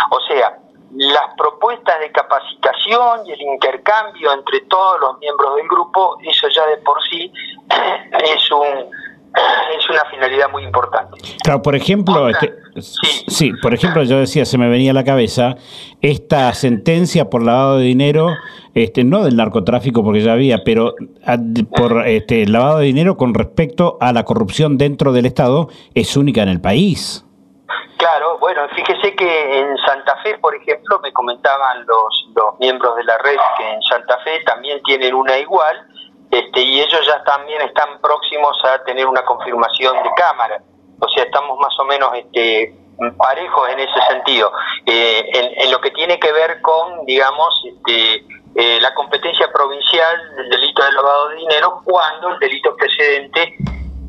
[0.09, 0.57] O sea,
[0.93, 6.65] las propuestas de capacitación y el intercambio entre todos los miembros del grupo, eso ya
[6.65, 7.31] de por sí
[8.25, 8.91] es un
[9.35, 11.19] es una finalidad muy importante.
[11.43, 13.53] Claro, por ejemplo, este, sí.
[13.63, 15.57] por ejemplo, yo decía, se me venía a la cabeza
[16.01, 18.29] esta sentencia por lavado de dinero,
[18.75, 20.95] este, no del narcotráfico porque ya había, pero
[21.77, 26.43] por este, lavado de dinero con respecto a la corrupción dentro del Estado es única
[26.43, 27.25] en el país.
[27.97, 33.05] Claro, bueno, fíjese que en Santa Fe, por ejemplo, me comentaban los, los miembros de
[33.05, 35.77] la red que en Santa Fe también tienen una igual
[36.31, 40.63] este, y ellos ya también están próximos a tener una confirmación de cámara.
[41.01, 42.75] O sea, estamos más o menos este,
[43.17, 44.53] parejos en ese sentido.
[44.87, 50.51] Eh, en, lo que tiene que ver con, digamos, este, eh, la competencia provincial del
[50.51, 53.57] delito de lavado de dinero cuando el delito precedente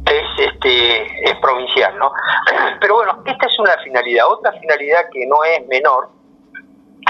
[0.06, 2.12] es este es provincial, ¿no?
[2.82, 4.28] Pero bueno, esta es una finalidad.
[4.28, 6.10] Otra finalidad que no es menor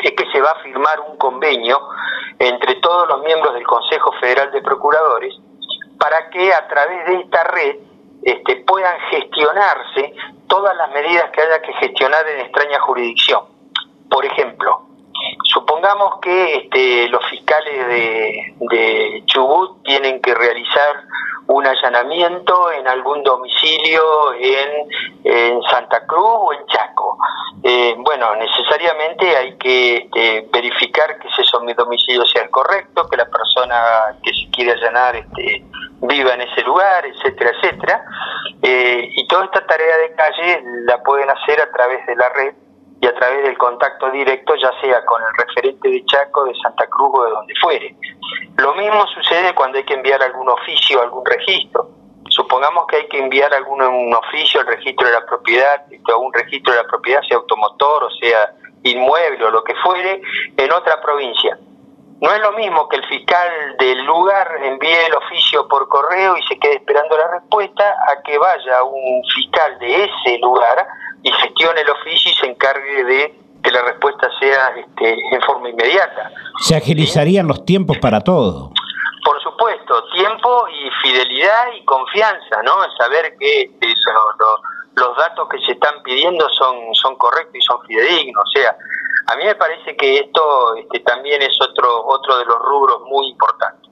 [0.03, 1.79] es que se va a firmar un convenio
[2.41, 5.35] entre todos los miembros del Consejo Federal de Procuradores
[5.99, 7.75] para que a través de esta red
[8.23, 10.13] este, puedan gestionarse
[10.47, 13.43] todas las medidas que haya que gestionar en extraña jurisdicción.
[14.09, 14.81] Por ejemplo,
[15.45, 21.03] supongamos que este, los fiscales de, de Chubut tienen que realizar
[21.51, 24.89] un allanamiento en algún domicilio en,
[25.69, 27.17] Santa Cruz o en Chaco.
[27.63, 31.43] Eh, bueno, necesariamente hay que este, verificar que ese
[31.77, 35.63] domicilio sea el correcto, que la persona que se quiere allanar este,
[36.01, 38.05] viva en ese lugar, etcétera, etcétera.
[38.61, 42.53] Eh, y toda esta tarea de calle la pueden hacer a través de la red
[43.01, 46.85] y a través del contacto directo, ya sea con el referente de Chaco, de Santa
[46.85, 47.95] Cruz o de donde fuere.
[48.57, 51.89] Lo mismo sucede cuando hay que enviar algún oficio, algún registro.
[52.29, 56.31] Supongamos que hay que enviar algún un oficio al registro de la propiedad, este, un
[56.31, 60.21] registro de la propiedad, sea automotor o sea inmueble o lo que fuere,
[60.55, 61.57] en otra provincia.
[62.21, 66.43] No es lo mismo que el fiscal del lugar envíe el oficio por correo y
[66.43, 70.87] se quede esperando la respuesta a que vaya un fiscal de ese lugar
[71.23, 72.30] y gestione el oficio
[72.71, 76.31] encargue de que la respuesta sea este, en forma inmediata.
[76.59, 78.71] Se agilizarían los tiempos para todo.
[79.23, 82.73] Por supuesto, tiempo y fidelidad y confianza, ¿no?
[82.97, 83.87] Saber que este,
[84.95, 88.43] los datos que se están pidiendo son, son correctos y son fidedignos.
[88.43, 88.75] O sea,
[89.27, 93.27] a mí me parece que esto este, también es otro, otro de los rubros muy
[93.27, 93.91] importantes.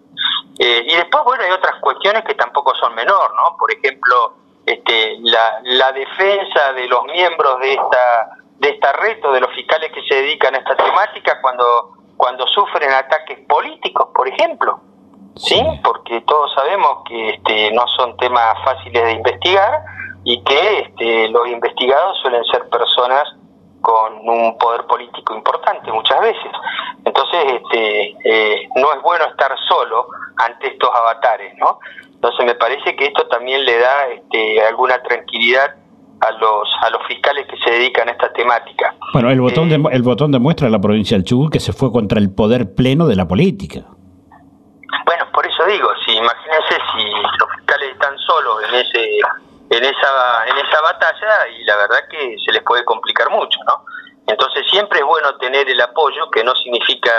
[0.57, 3.55] Eh, y después, bueno, hay otras cuestiones que tampoco son menor, ¿no?
[3.57, 4.33] Por ejemplo,
[4.65, 9.53] este, la, la defensa de los miembros de esta de esta red o de los
[9.53, 14.81] fiscales que se dedican a esta temática cuando cuando sufren ataques políticos, por ejemplo.
[15.37, 15.63] ¿Sí?
[15.81, 19.85] Porque todos sabemos que este, no son temas fáciles de investigar
[20.25, 23.23] y que este, los investigados suelen ser personas
[23.79, 26.51] con un poder político importante muchas veces.
[27.05, 31.79] Entonces, este, eh, no es bueno estar solo ante estos avatares, ¿no?
[32.03, 35.73] Entonces, me parece que esto también le da este, alguna tranquilidad
[36.21, 38.93] a los a los fiscales que se dedican a esta temática.
[39.13, 41.91] Bueno, el botón eh, el botón demuestra a la provincia del Chubut que se fue
[41.91, 43.81] contra el poder pleno de la política.
[45.05, 47.03] Bueno, por eso digo, si imagínense si
[47.39, 49.17] los fiscales están solos en ese
[49.69, 53.85] en esa en esa batalla y la verdad que se les puede complicar mucho, ¿no?
[54.29, 57.11] Entonces siempre es bueno tener el apoyo, que no significa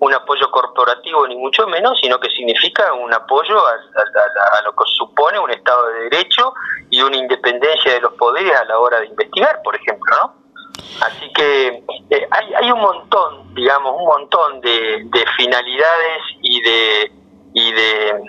[0.00, 5.38] un apoyo corporativo ni mucho menos, sino que significa un apoyo a, lo que supone
[5.38, 6.54] un Estado de Derecho
[6.88, 10.44] y una independencia de los poderes a la hora de investigar, por ejemplo, ¿no?
[11.02, 17.12] Así que eh, hay, hay un montón, digamos, un montón de, finalidades y de,
[17.52, 18.22] y de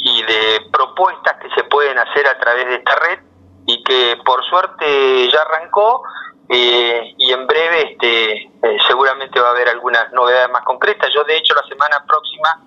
[0.00, 3.18] y de propuestas que se pueden hacer a través de esta red
[3.66, 6.02] y que por suerte ya arrancó
[6.50, 11.10] eh, y en breve este, eh, seguramente va a haber algunas novedades más concretas.
[11.14, 12.60] Yo de hecho la semana próxima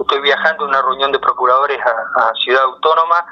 [0.00, 3.24] estoy viajando a una reunión de procuradores a, Ciudad Autónoma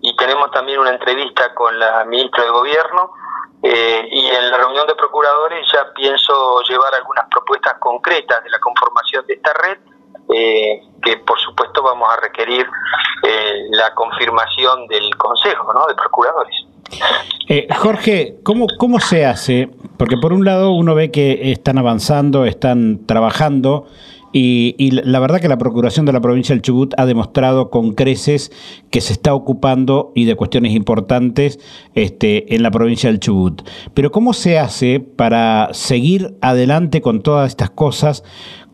[0.00, 3.12] y tenemos también una entrevista con la ministra de Gobierno
[3.62, 8.58] eh, y en la reunión de procuradores ya pienso llevar algunas propuestas concretas de la
[8.58, 9.78] conformación de esta red
[10.28, 12.68] que por supuesto vamos a requerir
[13.70, 15.86] la confirmación del Consejo ¿no?
[15.86, 16.66] de Procuradores.
[17.48, 19.68] Eh, Jorge, ¿cómo, ¿cómo se hace?
[19.96, 23.86] Porque por un lado uno ve que están avanzando, están trabajando,
[24.38, 28.52] y, la verdad que la Procuración de la provincia del Chubut ha demostrado con creces
[28.90, 31.58] que se está ocupando y de cuestiones importantes
[31.94, 33.62] este, en la provincia del Chubut.
[33.94, 38.24] Pero ¿cómo se hace para seguir adelante con todas estas cosas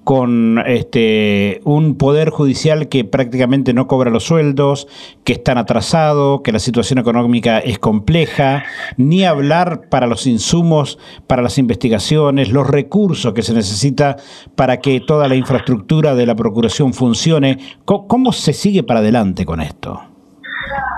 [0.04, 4.88] con este, un poder judicial que prácticamente no cobra los sueldos,
[5.24, 8.64] que están atrasado, que la situación económica es compleja,
[8.96, 14.16] ni hablar para los insumos, para las investigaciones, los recursos que se necesita
[14.56, 17.58] para que toda la infraestructura de la Procuración funcione.
[17.84, 20.02] ¿Cómo, se sigue para adelante con esto?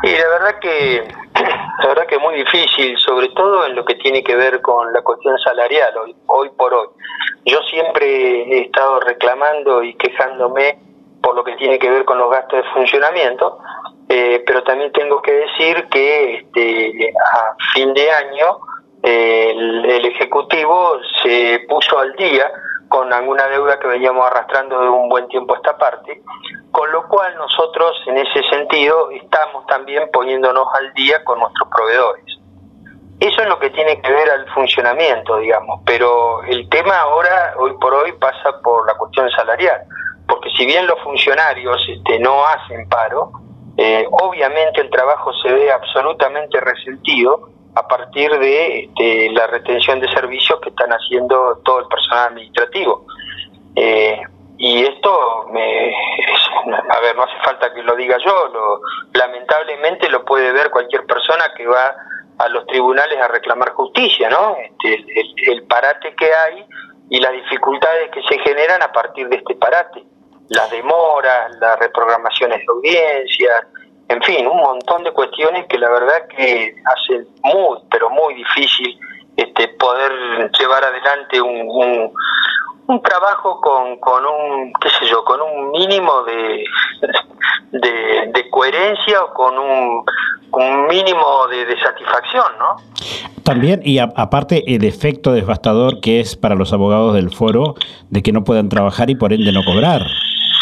[0.02, 1.02] Y la verdad que
[1.82, 4.92] la verdad que es muy difícil, sobre todo en lo que tiene que ver con
[4.92, 6.88] la cuestión salarial hoy, hoy por hoy.
[7.44, 10.78] Yo siempre he estado reclamando y quejándome
[11.22, 13.58] por lo que tiene que ver con los gastos de funcionamiento,
[14.08, 18.58] eh, pero también tengo que decir que este, a fin de año
[19.02, 22.50] eh, el, Ejecutivo se puso al día
[22.88, 26.22] con alguna deuda que veníamos arrastrando de un buen tiempo a esta parte,
[26.70, 32.33] con lo cual nosotros en ese sentido estamos también poniéndonos al día con nuestros proveedores.
[33.24, 37.72] Eso es lo que tiene que ver al funcionamiento, digamos, pero el tema ahora, hoy
[37.80, 39.80] por hoy, pasa por la cuestión salarial,
[40.28, 43.32] porque si bien los funcionarios este, no hacen paro,
[43.78, 50.08] eh, obviamente el trabajo se ve absolutamente resentido a partir de este, la retención de
[50.12, 53.06] servicios que están haciendo todo el personal administrativo.
[53.74, 54.20] Eh,
[54.58, 55.94] y esto, me,
[56.90, 58.80] a ver, no hace falta que lo diga yo, lo,
[59.14, 61.96] lamentablemente lo puede ver cualquier persona que va
[62.38, 64.56] a los tribunales a reclamar justicia, ¿no?
[64.82, 66.64] Este, el, parate que hay
[67.10, 70.04] y las dificultades que se generan a partir de este parate.
[70.48, 73.66] Las demoras, las reprogramaciones de audiencias,
[74.08, 78.98] en fin, un montón de cuestiones que la verdad que hacen muy, pero muy difícil
[79.36, 82.12] este, poder llevar adelante un, un,
[83.02, 86.64] trabajo con, con un, qué sé yo, con un mínimo de,
[87.72, 90.04] de, coherencia o con un,
[90.52, 92.76] un mínimo de, de, satisfacción, ¿no?
[93.42, 97.74] También, y aparte el efecto devastador que es para los abogados del foro
[98.10, 100.02] de que no puedan trabajar y por ende no cobrar.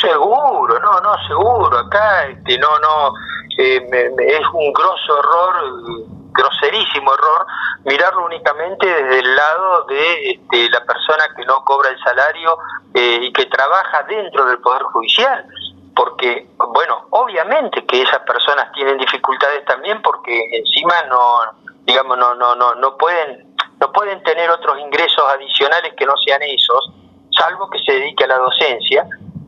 [0.01, 1.79] Seguro, no, no, seguro.
[1.79, 3.15] Acá este, no, no,
[3.59, 7.47] eh, es un grosso error, groserísimo error,
[7.85, 12.59] mirarlo únicamente desde el lado de este, la persona que no cobra el salario
[12.95, 15.47] eh, y que trabaja dentro del Poder Judicial.
[15.95, 21.41] Porque, bueno, obviamente que esas personas tienen dificultades también porque encima no,
[21.85, 26.41] digamos, no, no, no, no pueden, no pueden tener otros ingresos adicionales que no sean
[26.43, 26.93] esos,
[27.37, 29.07] salvo que se dedique a la docencia,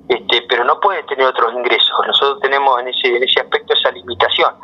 [0.09, 1.91] este, pero no puede tener otros ingresos.
[2.07, 4.55] Nosotros tenemos en ese, en ese aspecto esa limitación.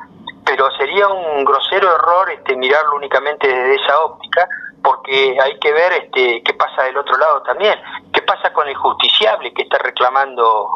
[0.51, 4.49] Pero sería un grosero error este, mirarlo únicamente desde esa óptica,
[4.83, 7.79] porque hay que ver este, qué pasa del otro lado también,
[8.13, 10.69] qué pasa con el justiciable que está reclamando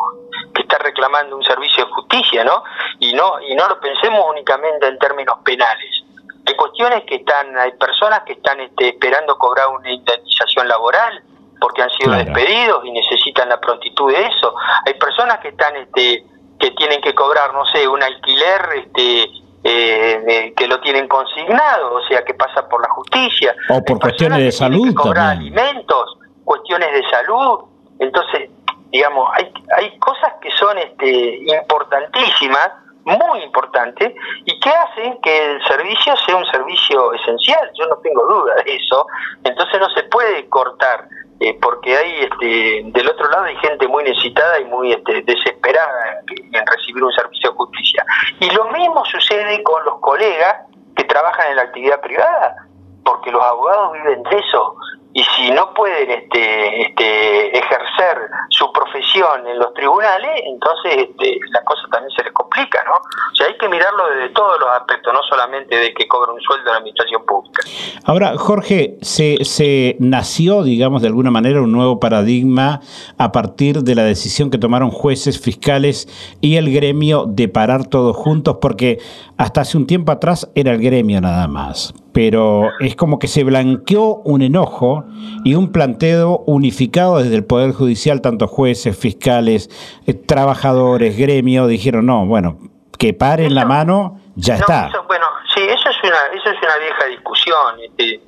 [0.54, 2.62] que está reclamando un servicio de justicia, ¿no?
[3.00, 6.04] Y no y no lo pensemos únicamente en términos penales.
[6.46, 11.20] Hay cuestiones que están, hay personas que están este, esperando cobrar una indemnización laboral
[11.60, 14.54] porque han sido despedidos y necesitan la prontitud de eso.
[14.86, 16.24] Hay personas que están este,
[16.60, 19.30] que tienen que cobrar, no sé, un alquiler este,
[19.66, 23.56] eh, que lo tienen consignado, o sea, que pasa por la justicia.
[23.70, 24.88] O por cuestiones de salud.
[24.88, 27.60] Que cobrar alimentos, cuestiones de salud.
[27.98, 28.50] Entonces,
[28.90, 32.72] digamos, hay, hay cosas que son este, importantísimas,
[33.04, 37.70] muy importantes, y que hacen que el servicio sea un servicio esencial.
[37.78, 39.06] Yo no tengo duda de eso.
[39.44, 41.08] Entonces no se puede cortar.
[41.40, 46.22] Eh, porque hay este, del otro lado hay gente muy necesitada y muy este, desesperada
[46.28, 48.06] en, recibir un servicio de justicia.
[48.40, 50.66] Y lo mismo sucede con los colegas
[50.96, 52.56] que trabajan en la actividad privada,
[53.04, 54.76] porque los abogados viven de eso
[55.16, 61.62] y si no pueden este, este, ejercer su profesión en los tribunales, entonces este, la
[61.62, 62.94] cosa también se les complica, ¿no?
[62.94, 66.40] O sea, hay que mirarlo desde todos los aspectos, no solamente de que cobra un
[66.40, 67.62] sueldo la administración pública.
[68.04, 72.80] Ahora, Jorge, se, se nació, digamos, de alguna manera un nuevo paradigma
[73.16, 76.08] a partir de la decisión que tomaron jueces, fiscales
[76.40, 78.98] y el gremio de parar todos juntos, porque
[79.38, 83.42] hasta hace un tiempo atrás era el gremio nada más pero es como que se
[83.42, 85.04] blanqueó un enojo
[85.44, 89.68] y un planteo unificado desde el Poder Judicial, tanto jueces, fiscales,
[90.06, 92.58] eh, trabajadores, gremio, dijeron, no, bueno,
[92.98, 94.90] que paren la mano, ya está.
[95.08, 97.80] bueno, sí, eso es una, eso es una vieja discusión.
[97.82, 98.22] Este,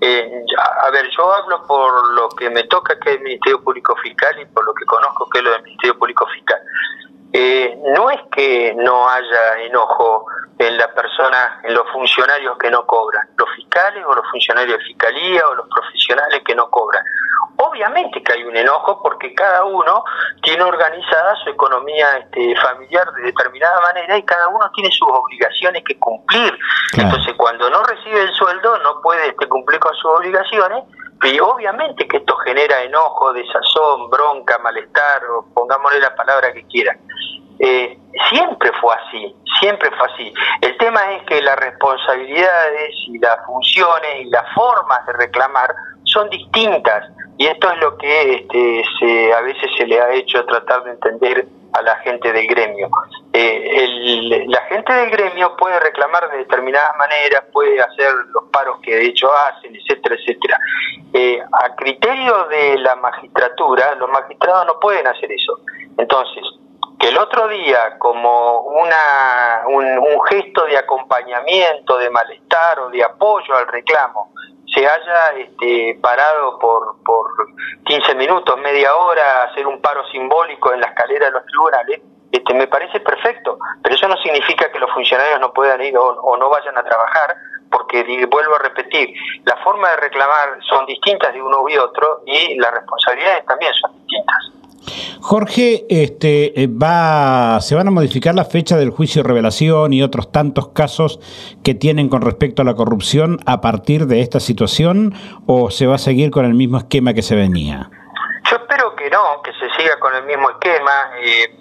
[0.00, 0.44] eh,
[0.80, 4.40] a ver, yo hablo por lo que me toca que es el Ministerio Público Fiscal
[4.40, 6.60] y por lo que conozco que es lo del Ministerio Público Fiscal.
[7.32, 10.26] Eh, no es que no haya enojo
[10.58, 14.84] en la persona, en los funcionarios que no cobran, los fiscales o los funcionarios de
[14.84, 17.04] fiscalía o los profesionales que no cobran.
[17.56, 20.04] Obviamente que hay un enojo porque cada uno
[20.42, 25.82] tiene organizada su economía este, familiar de determinada manera y cada uno tiene sus obligaciones
[25.84, 26.58] que cumplir.
[26.96, 30.84] Entonces, cuando no recibe el sueldo, no puede este, cumplir con sus obligaciones
[31.24, 36.98] y obviamente que esto genera enojo, desazón, bronca, malestar, o pongámosle la palabra que quieran.
[37.60, 37.96] Eh,
[38.28, 40.34] siempre fue así, siempre fue así.
[40.60, 45.72] El tema es que las responsabilidades y las funciones y las formas de reclamar
[46.12, 47.08] son distintas
[47.38, 50.90] y esto es lo que este, se, a veces se le ha hecho tratar de
[50.92, 52.90] entender a la gente del gremio.
[53.32, 58.94] Eh, la gente del gremio puede reclamar de determinadas maneras, puede hacer los paros que
[58.94, 60.58] de hecho hacen, etcétera, etcétera.
[61.14, 65.58] Eh, a criterio de la magistratura, los magistrados no pueden hacer eso.
[65.96, 66.44] Entonces,
[66.98, 73.56] que el otro día, como una, un, gesto de acompañamiento, de malestar o de apoyo
[73.56, 74.32] al reclamo,
[74.74, 77.26] se haya este, parado por, por
[77.84, 82.00] 15 minutos, media hora, hacer un paro simbólico en la escalera de los tribunales,
[82.32, 86.36] este, me parece perfecto, pero eso no significa que los funcionarios no puedan ir o,
[86.38, 87.36] no vayan a trabajar,
[87.70, 89.14] porque vuelvo a repetir,
[89.44, 93.92] las formas de reclamar son distintas de uno y otro y las responsabilidades también son
[93.98, 94.52] distintas.
[95.20, 100.02] Jorge, este, eh, va, ¿se van a modificar la fecha del juicio de revelación y
[100.02, 101.20] otros tantos casos
[101.62, 105.14] que tienen con respecto a la corrupción a partir de esta situación
[105.46, 107.90] o se va a seguir con el mismo esquema que se venía?
[108.50, 110.92] Yo espero que no, que se siga con el mismo esquema.
[111.20, 111.56] Eh,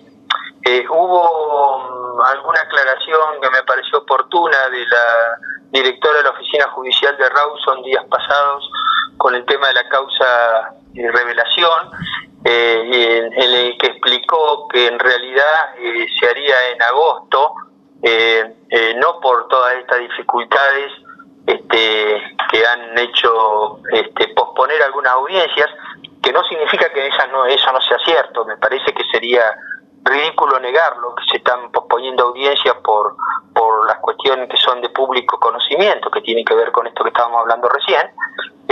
[0.63, 5.37] eh, hubo mm, alguna aclaración que me pareció oportuna de la
[5.71, 8.69] directora de la Oficina Judicial de Rawson días pasados
[9.17, 11.91] con el tema de la causa revelación
[12.43, 17.53] eh, en, el que explicó que en realidad eh, se haría en agosto,
[18.01, 20.91] eh, eh, no por todas estas dificultades
[21.45, 25.69] este, que han hecho este, posponer algunas audiencias,
[26.21, 29.43] que no significa que esa no, eso no sea cierto, me parece que sería
[30.03, 33.15] ridículo negarlo, que se están posponiendo audiencias por,
[33.53, 37.09] por las cuestiones que son de público conocimiento, que tienen que ver con esto que
[37.09, 38.09] estábamos hablando recién,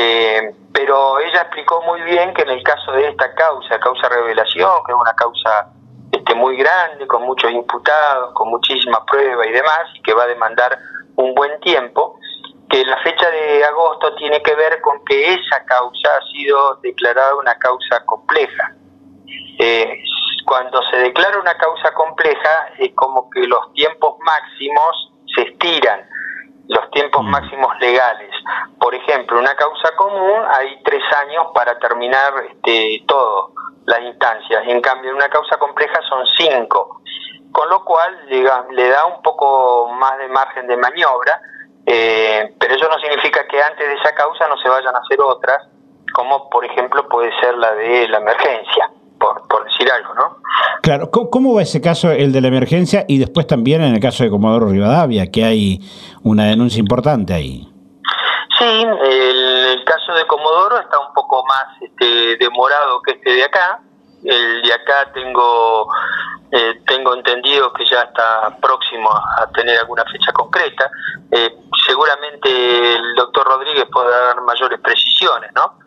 [0.01, 4.71] eh, pero ella explicó muy bien que en el caso de esta causa, causa revelación,
[4.85, 5.73] que es una causa
[6.09, 10.27] este, muy grande, con muchos imputados, con muchísimas pruebas y demás, y que va a
[10.27, 10.79] demandar
[11.17, 12.17] un buen tiempo,
[12.69, 17.35] que la fecha de agosto tiene que ver con que esa causa ha sido declarada
[17.35, 18.73] una causa compleja.
[19.59, 20.01] Eh,
[20.45, 26.07] cuando se declara una causa compleja, es como que los tiempos máximos se estiran,
[26.69, 27.29] los tiempos mm.
[27.29, 28.31] máximos legales.
[28.79, 33.53] Por ejemplo, una causa común hay tres años para terminar este, todo,
[33.85, 34.63] las instancias.
[34.67, 37.01] En cambio, en una causa compleja son cinco.
[37.51, 41.41] con lo cual le, le da un poco más de margen de maniobra,
[41.85, 45.19] eh, pero eso no significa que antes de esa causa no se vayan a hacer
[45.19, 45.67] otras,
[46.13, 50.37] como por ejemplo puede ser la de la emergencia, por, por decir algo, ¿no?
[50.81, 54.23] Claro, ¿Cómo, va ese caso, el de la emergencia, y después también en el caso
[54.23, 55.79] de Comodoro Rivadavia, que hay
[56.23, 57.67] una denuncia importante ahí?
[58.57, 63.79] Sí, el, caso de Comodoro está un poco más este, demorado que este de acá.
[64.23, 65.87] El de acá tengo
[66.51, 70.89] eh, tengo entendido que ya está próximo a tener alguna fecha concreta.
[71.31, 71.55] Eh,
[71.85, 75.77] seguramente el doctor Rodríguez podrá dar mayores precisiones, ¿no?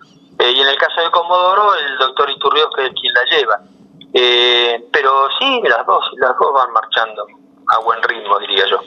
[0.43, 3.61] Eh, y en el caso de Comodoro, el doctor Iturrios que es quien la lleva.
[4.93, 7.24] pero sí, las dos, las dos van marchando
[7.68, 8.78] a buen ritmo, diría yo.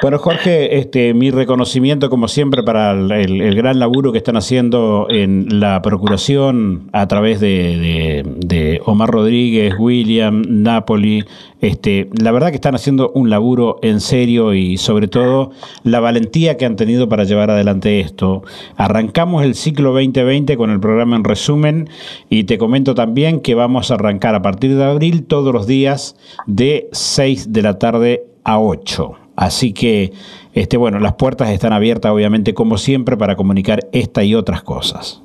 [0.00, 5.60] Bueno, Jorge, este, mi reconocimiento como siempre para el, gran laburo que están haciendo en
[5.60, 11.24] la Procuración a través de, Omar Rodríguez, William, Napoli.
[11.62, 15.52] Este, la verdad que están haciendo un laburo en serio y sobre todo
[15.84, 18.42] la valentía que han tenido para llevar adelante esto.
[18.76, 21.88] Arrancamos el ciclo 2020 con el programa en resumen
[22.28, 26.16] y te comento también que vamos a arrancar a partir de abril todos los días
[26.46, 29.12] de 6 de la tarde a 8.
[29.36, 30.12] Así que,
[30.54, 35.22] este, bueno, las puertas están abiertas, obviamente, como siempre, para comunicar esta y otras cosas.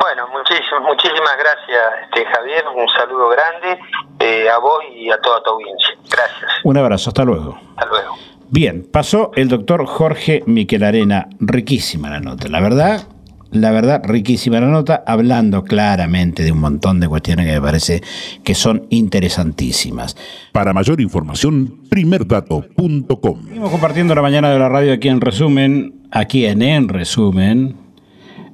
[0.00, 2.64] Bueno, muchísimas, muchísimas gracias, este, Javier.
[2.74, 3.80] Un saludo grande
[4.18, 5.94] eh, a vos y a toda tu audiencia.
[6.10, 6.50] Gracias.
[6.64, 7.58] Un abrazo, hasta luego.
[7.76, 8.16] Hasta luego.
[8.50, 11.28] Bien, pasó el doctor Jorge Miquel Arena.
[11.38, 13.06] Riquísima la nota, la verdad
[13.52, 18.00] la verdad, riquísima la nota, hablando claramente de un montón de cuestiones que me parece
[18.44, 20.16] que son interesantísimas.
[20.52, 23.44] Para mayor información, primerdato.com.
[23.46, 27.76] Seguimos compartiendo la mañana de la radio aquí en resumen, aquí en En Resumen,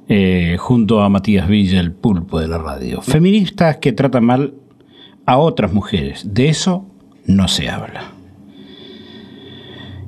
[0.09, 3.01] eh, junto a Matías Villa, el pulpo de la radio.
[3.01, 4.53] Feministas que tratan mal
[5.25, 6.85] a otras mujeres, de eso
[7.25, 8.13] no se habla.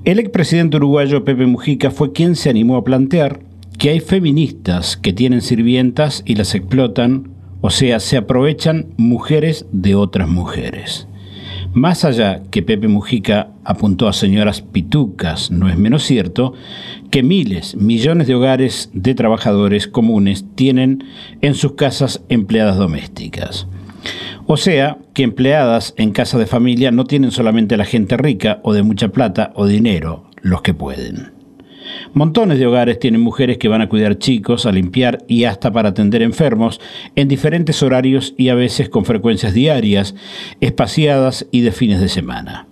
[0.05, 3.41] El expresidente uruguayo Pepe Mujica fue quien se animó a plantear
[3.77, 9.95] que hay feministas que tienen sirvientas y las explotan, o sea, se aprovechan mujeres de
[9.95, 11.08] otras mujeres.
[11.73, 16.53] Más allá que Pepe Mujica apuntó a señoras pitucas, no es menos cierto
[17.11, 21.03] que miles, millones de hogares de trabajadores comunes tienen
[21.41, 23.67] en sus casas empleadas domésticas.
[24.47, 28.73] O sea, que empleadas en casa de familia no tienen solamente la gente rica o
[28.73, 31.38] de mucha plata o dinero, los que pueden.
[32.13, 35.89] Montones de hogares tienen mujeres que van a cuidar chicos, a limpiar y hasta para
[35.89, 36.79] atender enfermos
[37.15, 40.15] en diferentes horarios y a veces con frecuencias diarias,
[40.59, 42.67] espaciadas y de fines de semana.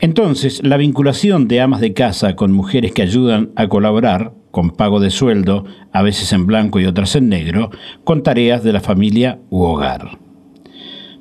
[0.00, 5.00] Entonces, la vinculación de amas de casa con mujeres que ayudan a colaborar, con pago
[5.00, 7.70] de sueldo, a veces en blanco y otras en negro,
[8.04, 10.18] con tareas de la familia u hogar.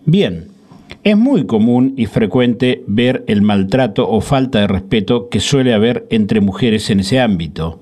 [0.06, 0.48] Bien,
[1.04, 6.08] es muy común y frecuente ver el maltrato o falta de respeto que suele haber
[6.10, 7.80] entre mujeres en ese ámbito.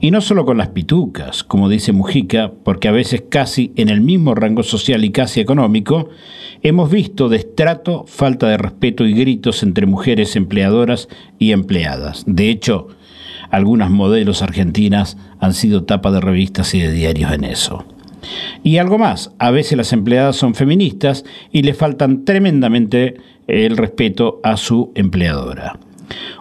[0.00, 4.00] Y no solo con las pitucas, como dice Mujica, porque a veces casi en el
[4.00, 6.10] mismo rango social y casi económico,
[6.62, 11.08] hemos visto destrato, falta de respeto y gritos entre mujeres empleadoras
[11.40, 12.22] y empleadas.
[12.28, 12.86] De hecho,
[13.50, 17.84] algunas modelos argentinas han sido tapa de revistas y de diarios en eso.
[18.62, 23.16] Y algo más, a veces las empleadas son feministas y le faltan tremendamente
[23.46, 25.78] el respeto a su empleadora.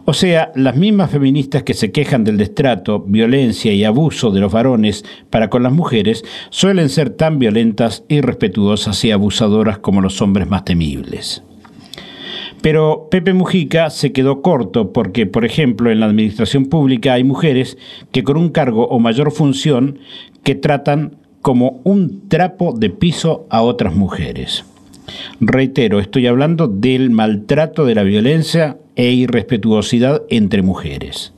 [0.06, 4.52] O sea, las mismas feministas que se quejan del destrato, violencia y abuso de los
[4.52, 10.48] varones para con las mujeres suelen ser tan violentas, irrespetuosas y abusadoras como los hombres
[10.48, 11.44] más temibles.
[12.62, 17.78] Pero Pepe Mujica se quedó corto porque, por ejemplo, en la administración pública hay mujeres
[18.12, 20.00] que con un cargo o mayor función
[20.44, 21.18] que tratan
[21.48, 24.66] como un trapo de piso a otras mujeres.
[25.40, 31.32] Reitero, estoy hablando del maltrato de la violencia e irrespetuosidad entre mujeres.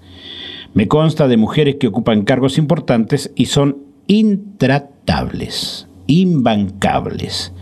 [0.74, 7.54] Me consta de mujeres que ocupan cargos importantes y son intratables, imbancables.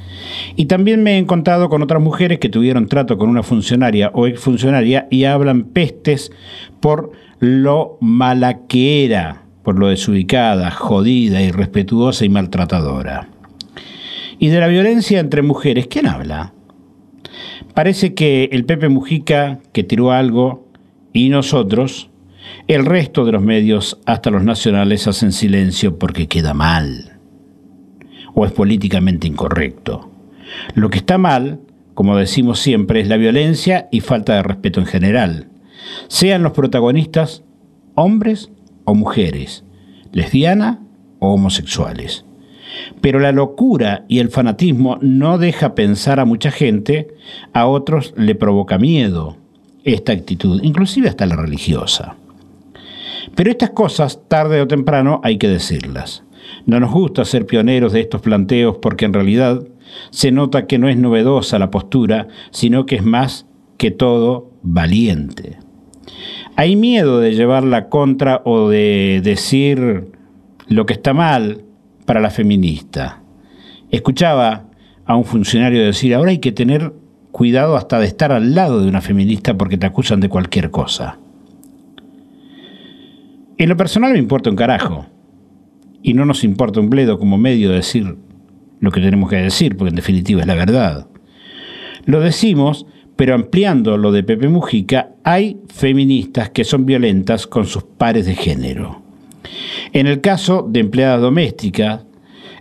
[0.55, 4.25] Y también me he encontrado con otras mujeres que tuvieron trato con una funcionaria o
[4.25, 6.31] exfuncionaria y hablan pestes
[6.79, 13.27] por lo mala que era por lo desubicada, jodida, irrespetuosa y maltratadora.
[14.39, 16.53] Y de la violencia entre mujeres, ¿quién habla?
[17.73, 20.69] Parece que el Pepe Mujica, que tiró algo,
[21.11, 22.09] y nosotros,
[22.69, 27.19] el resto de los medios, hasta los nacionales, hacen silencio porque queda mal.
[28.35, 30.09] O es políticamente incorrecto.
[30.75, 31.59] Lo que está mal,
[31.93, 35.49] como decimos siempre, es la violencia y falta de respeto en general.
[36.07, 37.43] Sean los protagonistas
[37.95, 38.49] hombres
[38.87, 39.65] o mujeres,
[40.13, 40.77] lesbianas
[41.19, 42.23] o homosexuales.
[43.01, 47.09] Pero la locura y el fanatismo no deja pensar a mucha gente,
[47.51, 49.35] a otros le provoca miedo
[49.83, 52.15] esta actitud, inclusive hasta la religiosa.
[53.35, 56.23] Pero estas cosas, tarde o temprano, hay que decirlas.
[56.65, 59.67] No nos gusta ser pioneros de estos planteos porque en realidad
[60.11, 65.57] se nota que no es novedosa la postura, sino que es más que todo valiente.
[66.59, 70.07] Hay miedo de llevar la contra o de decir
[70.67, 71.63] lo que está mal
[72.07, 73.21] para la feminista.
[73.91, 74.65] Escuchaba
[75.05, 76.93] a un funcionario decir, ahora hay que tener
[77.31, 81.19] cuidado hasta de estar al lado de una feminista porque te acusan de cualquier cosa.
[83.59, 85.05] En lo personal me importa un carajo.
[86.01, 88.17] Y no nos importa un bledo como medio de decir
[88.79, 91.07] lo que tenemos que decir, porque en definitiva es la verdad.
[92.05, 97.83] Lo decimos, pero ampliando lo de Pepe Mujica, hay feministas que son violentas con sus
[97.83, 99.01] pares de género.
[99.91, 102.05] En el caso de empleadas domésticas,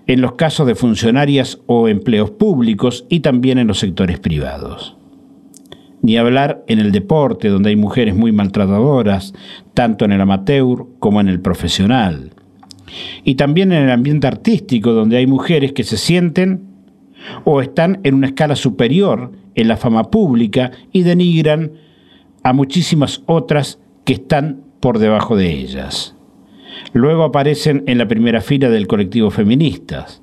[0.09, 4.97] en los casos de funcionarias o empleos públicos y también en los sectores privados.
[6.03, 9.33] Ni hablar en el deporte, donde hay mujeres muy maltratadoras,
[9.73, 12.33] tanto en el amateur como en el profesional.
[13.23, 16.65] Y también en el ambiente artístico, donde hay mujeres que se sienten
[17.45, 21.86] o están en una escala superior en la fama pública y denigran
[22.47, 26.15] a muchísimas otras que están por debajo de ellas.
[26.93, 30.23] Luego aparecen en la primera fila del colectivo feministas.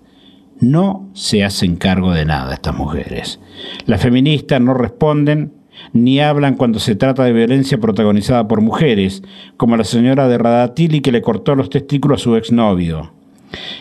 [0.62, 3.42] No se hacen cargo de nada estas mujeres.
[3.88, 5.52] Las feministas no responden
[5.92, 9.22] ni hablan cuando se trata de violencia protagonizada por mujeres,
[9.58, 13.12] como la señora de Radatili que le cortó los testículos a su exnovio.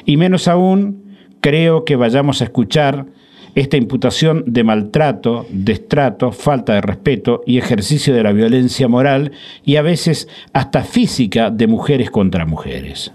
[0.05, 3.07] Y menos aún, creo que vayamos a escuchar
[3.55, 9.33] esta imputación de maltrato, destrato, falta de respeto y ejercicio de la violencia moral
[9.65, 13.13] y a veces hasta física de mujeres contra mujeres.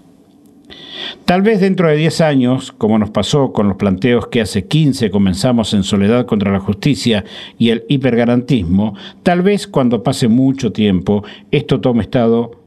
[1.24, 5.10] Tal vez dentro de 10 años, como nos pasó con los planteos que hace 15
[5.10, 7.24] comenzamos en Soledad contra la Justicia
[7.58, 12.62] y el hipergarantismo, tal vez cuando pase mucho tiempo esto tome estado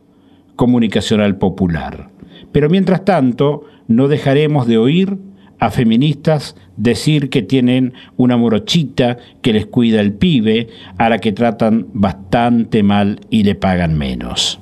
[0.56, 2.10] comunicacional popular.
[2.52, 5.18] Pero mientras tanto, no dejaremos de oír
[5.62, 11.32] a feministas decir que tienen una morochita que les cuida el pibe, a la que
[11.32, 14.60] tratan bastante mal y le pagan menos.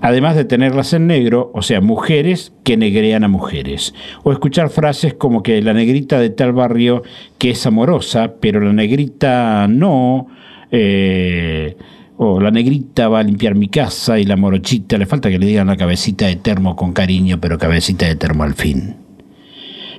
[0.00, 3.94] Además de tenerlas en negro, o sea, mujeres que negrean a mujeres.
[4.24, 7.04] O escuchar frases como que la negrita de tal barrio
[7.38, 10.26] que es amorosa, pero la negrita no.
[10.72, 11.76] Eh,
[12.16, 15.46] o la negrita va a limpiar mi casa y la morochita, le falta que le
[15.46, 19.03] digan la cabecita de termo con cariño, pero cabecita de termo al fin.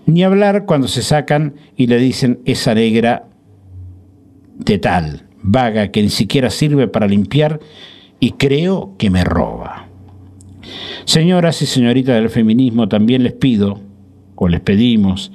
[0.05, 3.27] Ni hablar cuando se sacan y le dicen esa negra
[4.57, 7.59] de tal, vaga, que ni siquiera sirve para limpiar
[8.19, 9.87] y creo que me roba.
[11.05, 13.79] Señoras y señoritas del feminismo, también les pido,
[14.35, 15.31] o les pedimos,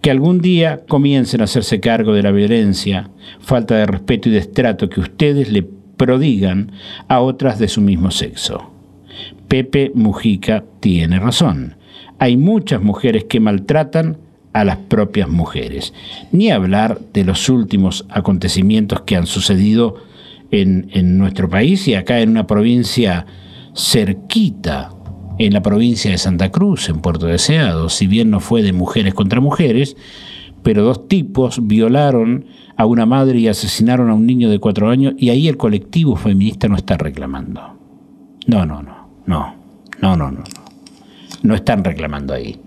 [0.00, 3.10] que algún día comiencen a hacerse cargo de la violencia,
[3.40, 6.72] falta de respeto y destrato que ustedes le prodigan
[7.08, 8.70] a otras de su mismo sexo.
[9.48, 11.76] Pepe Mujica tiene razón
[12.20, 14.18] hay muchas mujeres que maltratan
[14.52, 15.94] a las propias mujeres.
[16.32, 19.96] Ni hablar de los últimos acontecimientos que han sucedido
[20.50, 23.24] en, nuestro país y acá en una provincia
[23.74, 24.90] cerquita,
[25.38, 29.14] en la provincia de Santa Cruz, en Puerto Deseado, si bien no fue de mujeres
[29.14, 29.96] contra mujeres,
[30.62, 32.44] pero dos tipos violaron
[32.76, 36.16] a una madre y asesinaron a un niño de cuatro años y ahí el colectivo
[36.16, 37.78] feminista no está reclamando.
[38.46, 39.54] No, no, no, no,
[40.02, 40.59] no, no, no
[41.42, 42.60] no están reclamando ahí.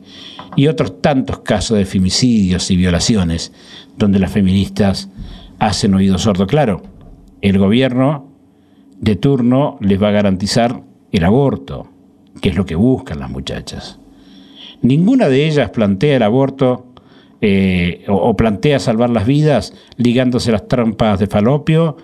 [0.56, 3.52] Y otros tantos casos de femicidios y violaciones
[3.98, 5.10] donde las feministas
[5.60, 6.48] hacen oído sordo.
[6.48, 6.82] Claro,
[7.42, 8.32] el gobierno
[9.00, 11.90] de turno les va a garantizar el aborto,
[12.42, 14.00] que es lo que buscan las muchachas.
[14.82, 16.94] Ninguna de ellas plantea el aborto
[17.42, 21.98] eh, o, plantea salvar las vidas ligándose las trampas de falopio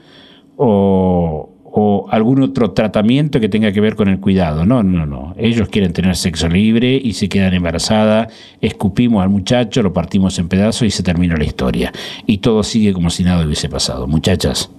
[0.57, 4.65] o, o algún otro tratamiento que tenga que ver con el cuidado.
[4.65, 5.35] No, no, no.
[5.37, 10.47] Ellos quieren tener sexo libre y se quedan embarazadas, escupimos al muchacho, lo partimos en
[10.47, 11.91] pedazos y se termina la historia.
[12.25, 14.07] Y todo sigue como si nada hubiese pasado.
[14.07, 14.71] Muchachas,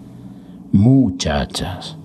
[0.72, 1.97] muchachas.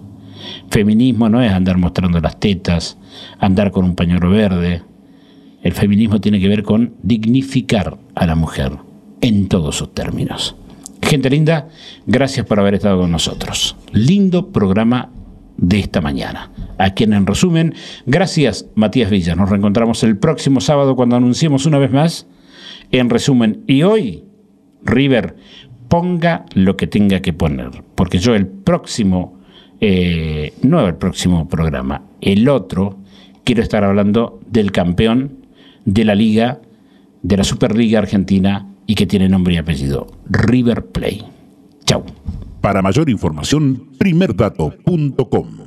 [0.69, 2.97] Feminismo no es andar mostrando las tetas,
[3.39, 4.81] andar con un pañuelo verde.
[5.63, 8.73] El feminismo tiene que ver con dignificar a la mujer
[9.21, 10.55] en todos sus términos.
[11.01, 11.67] Gente linda,
[12.05, 13.75] gracias por haber estado con nosotros.
[13.91, 15.11] Lindo programa
[15.57, 16.51] de esta mañana.
[16.77, 17.73] A quien en resumen,
[18.05, 19.35] gracias Matías Villa.
[19.35, 22.27] Nos reencontramos el próximo sábado cuando anunciemos una vez más.
[22.91, 24.23] En resumen, y hoy,
[24.83, 25.35] River,
[25.87, 29.39] ponga lo que tenga que poner, porque yo el próximo,
[29.81, 32.99] eh, no el próximo programa, el otro,
[33.43, 35.45] quiero estar hablando del campeón
[35.85, 36.59] de la liga
[37.21, 41.23] de la Superliga Argentina y que tiene nombre y apellido, River Play.
[41.85, 42.03] Chau.
[42.61, 45.64] Para mayor información, primerdato.com.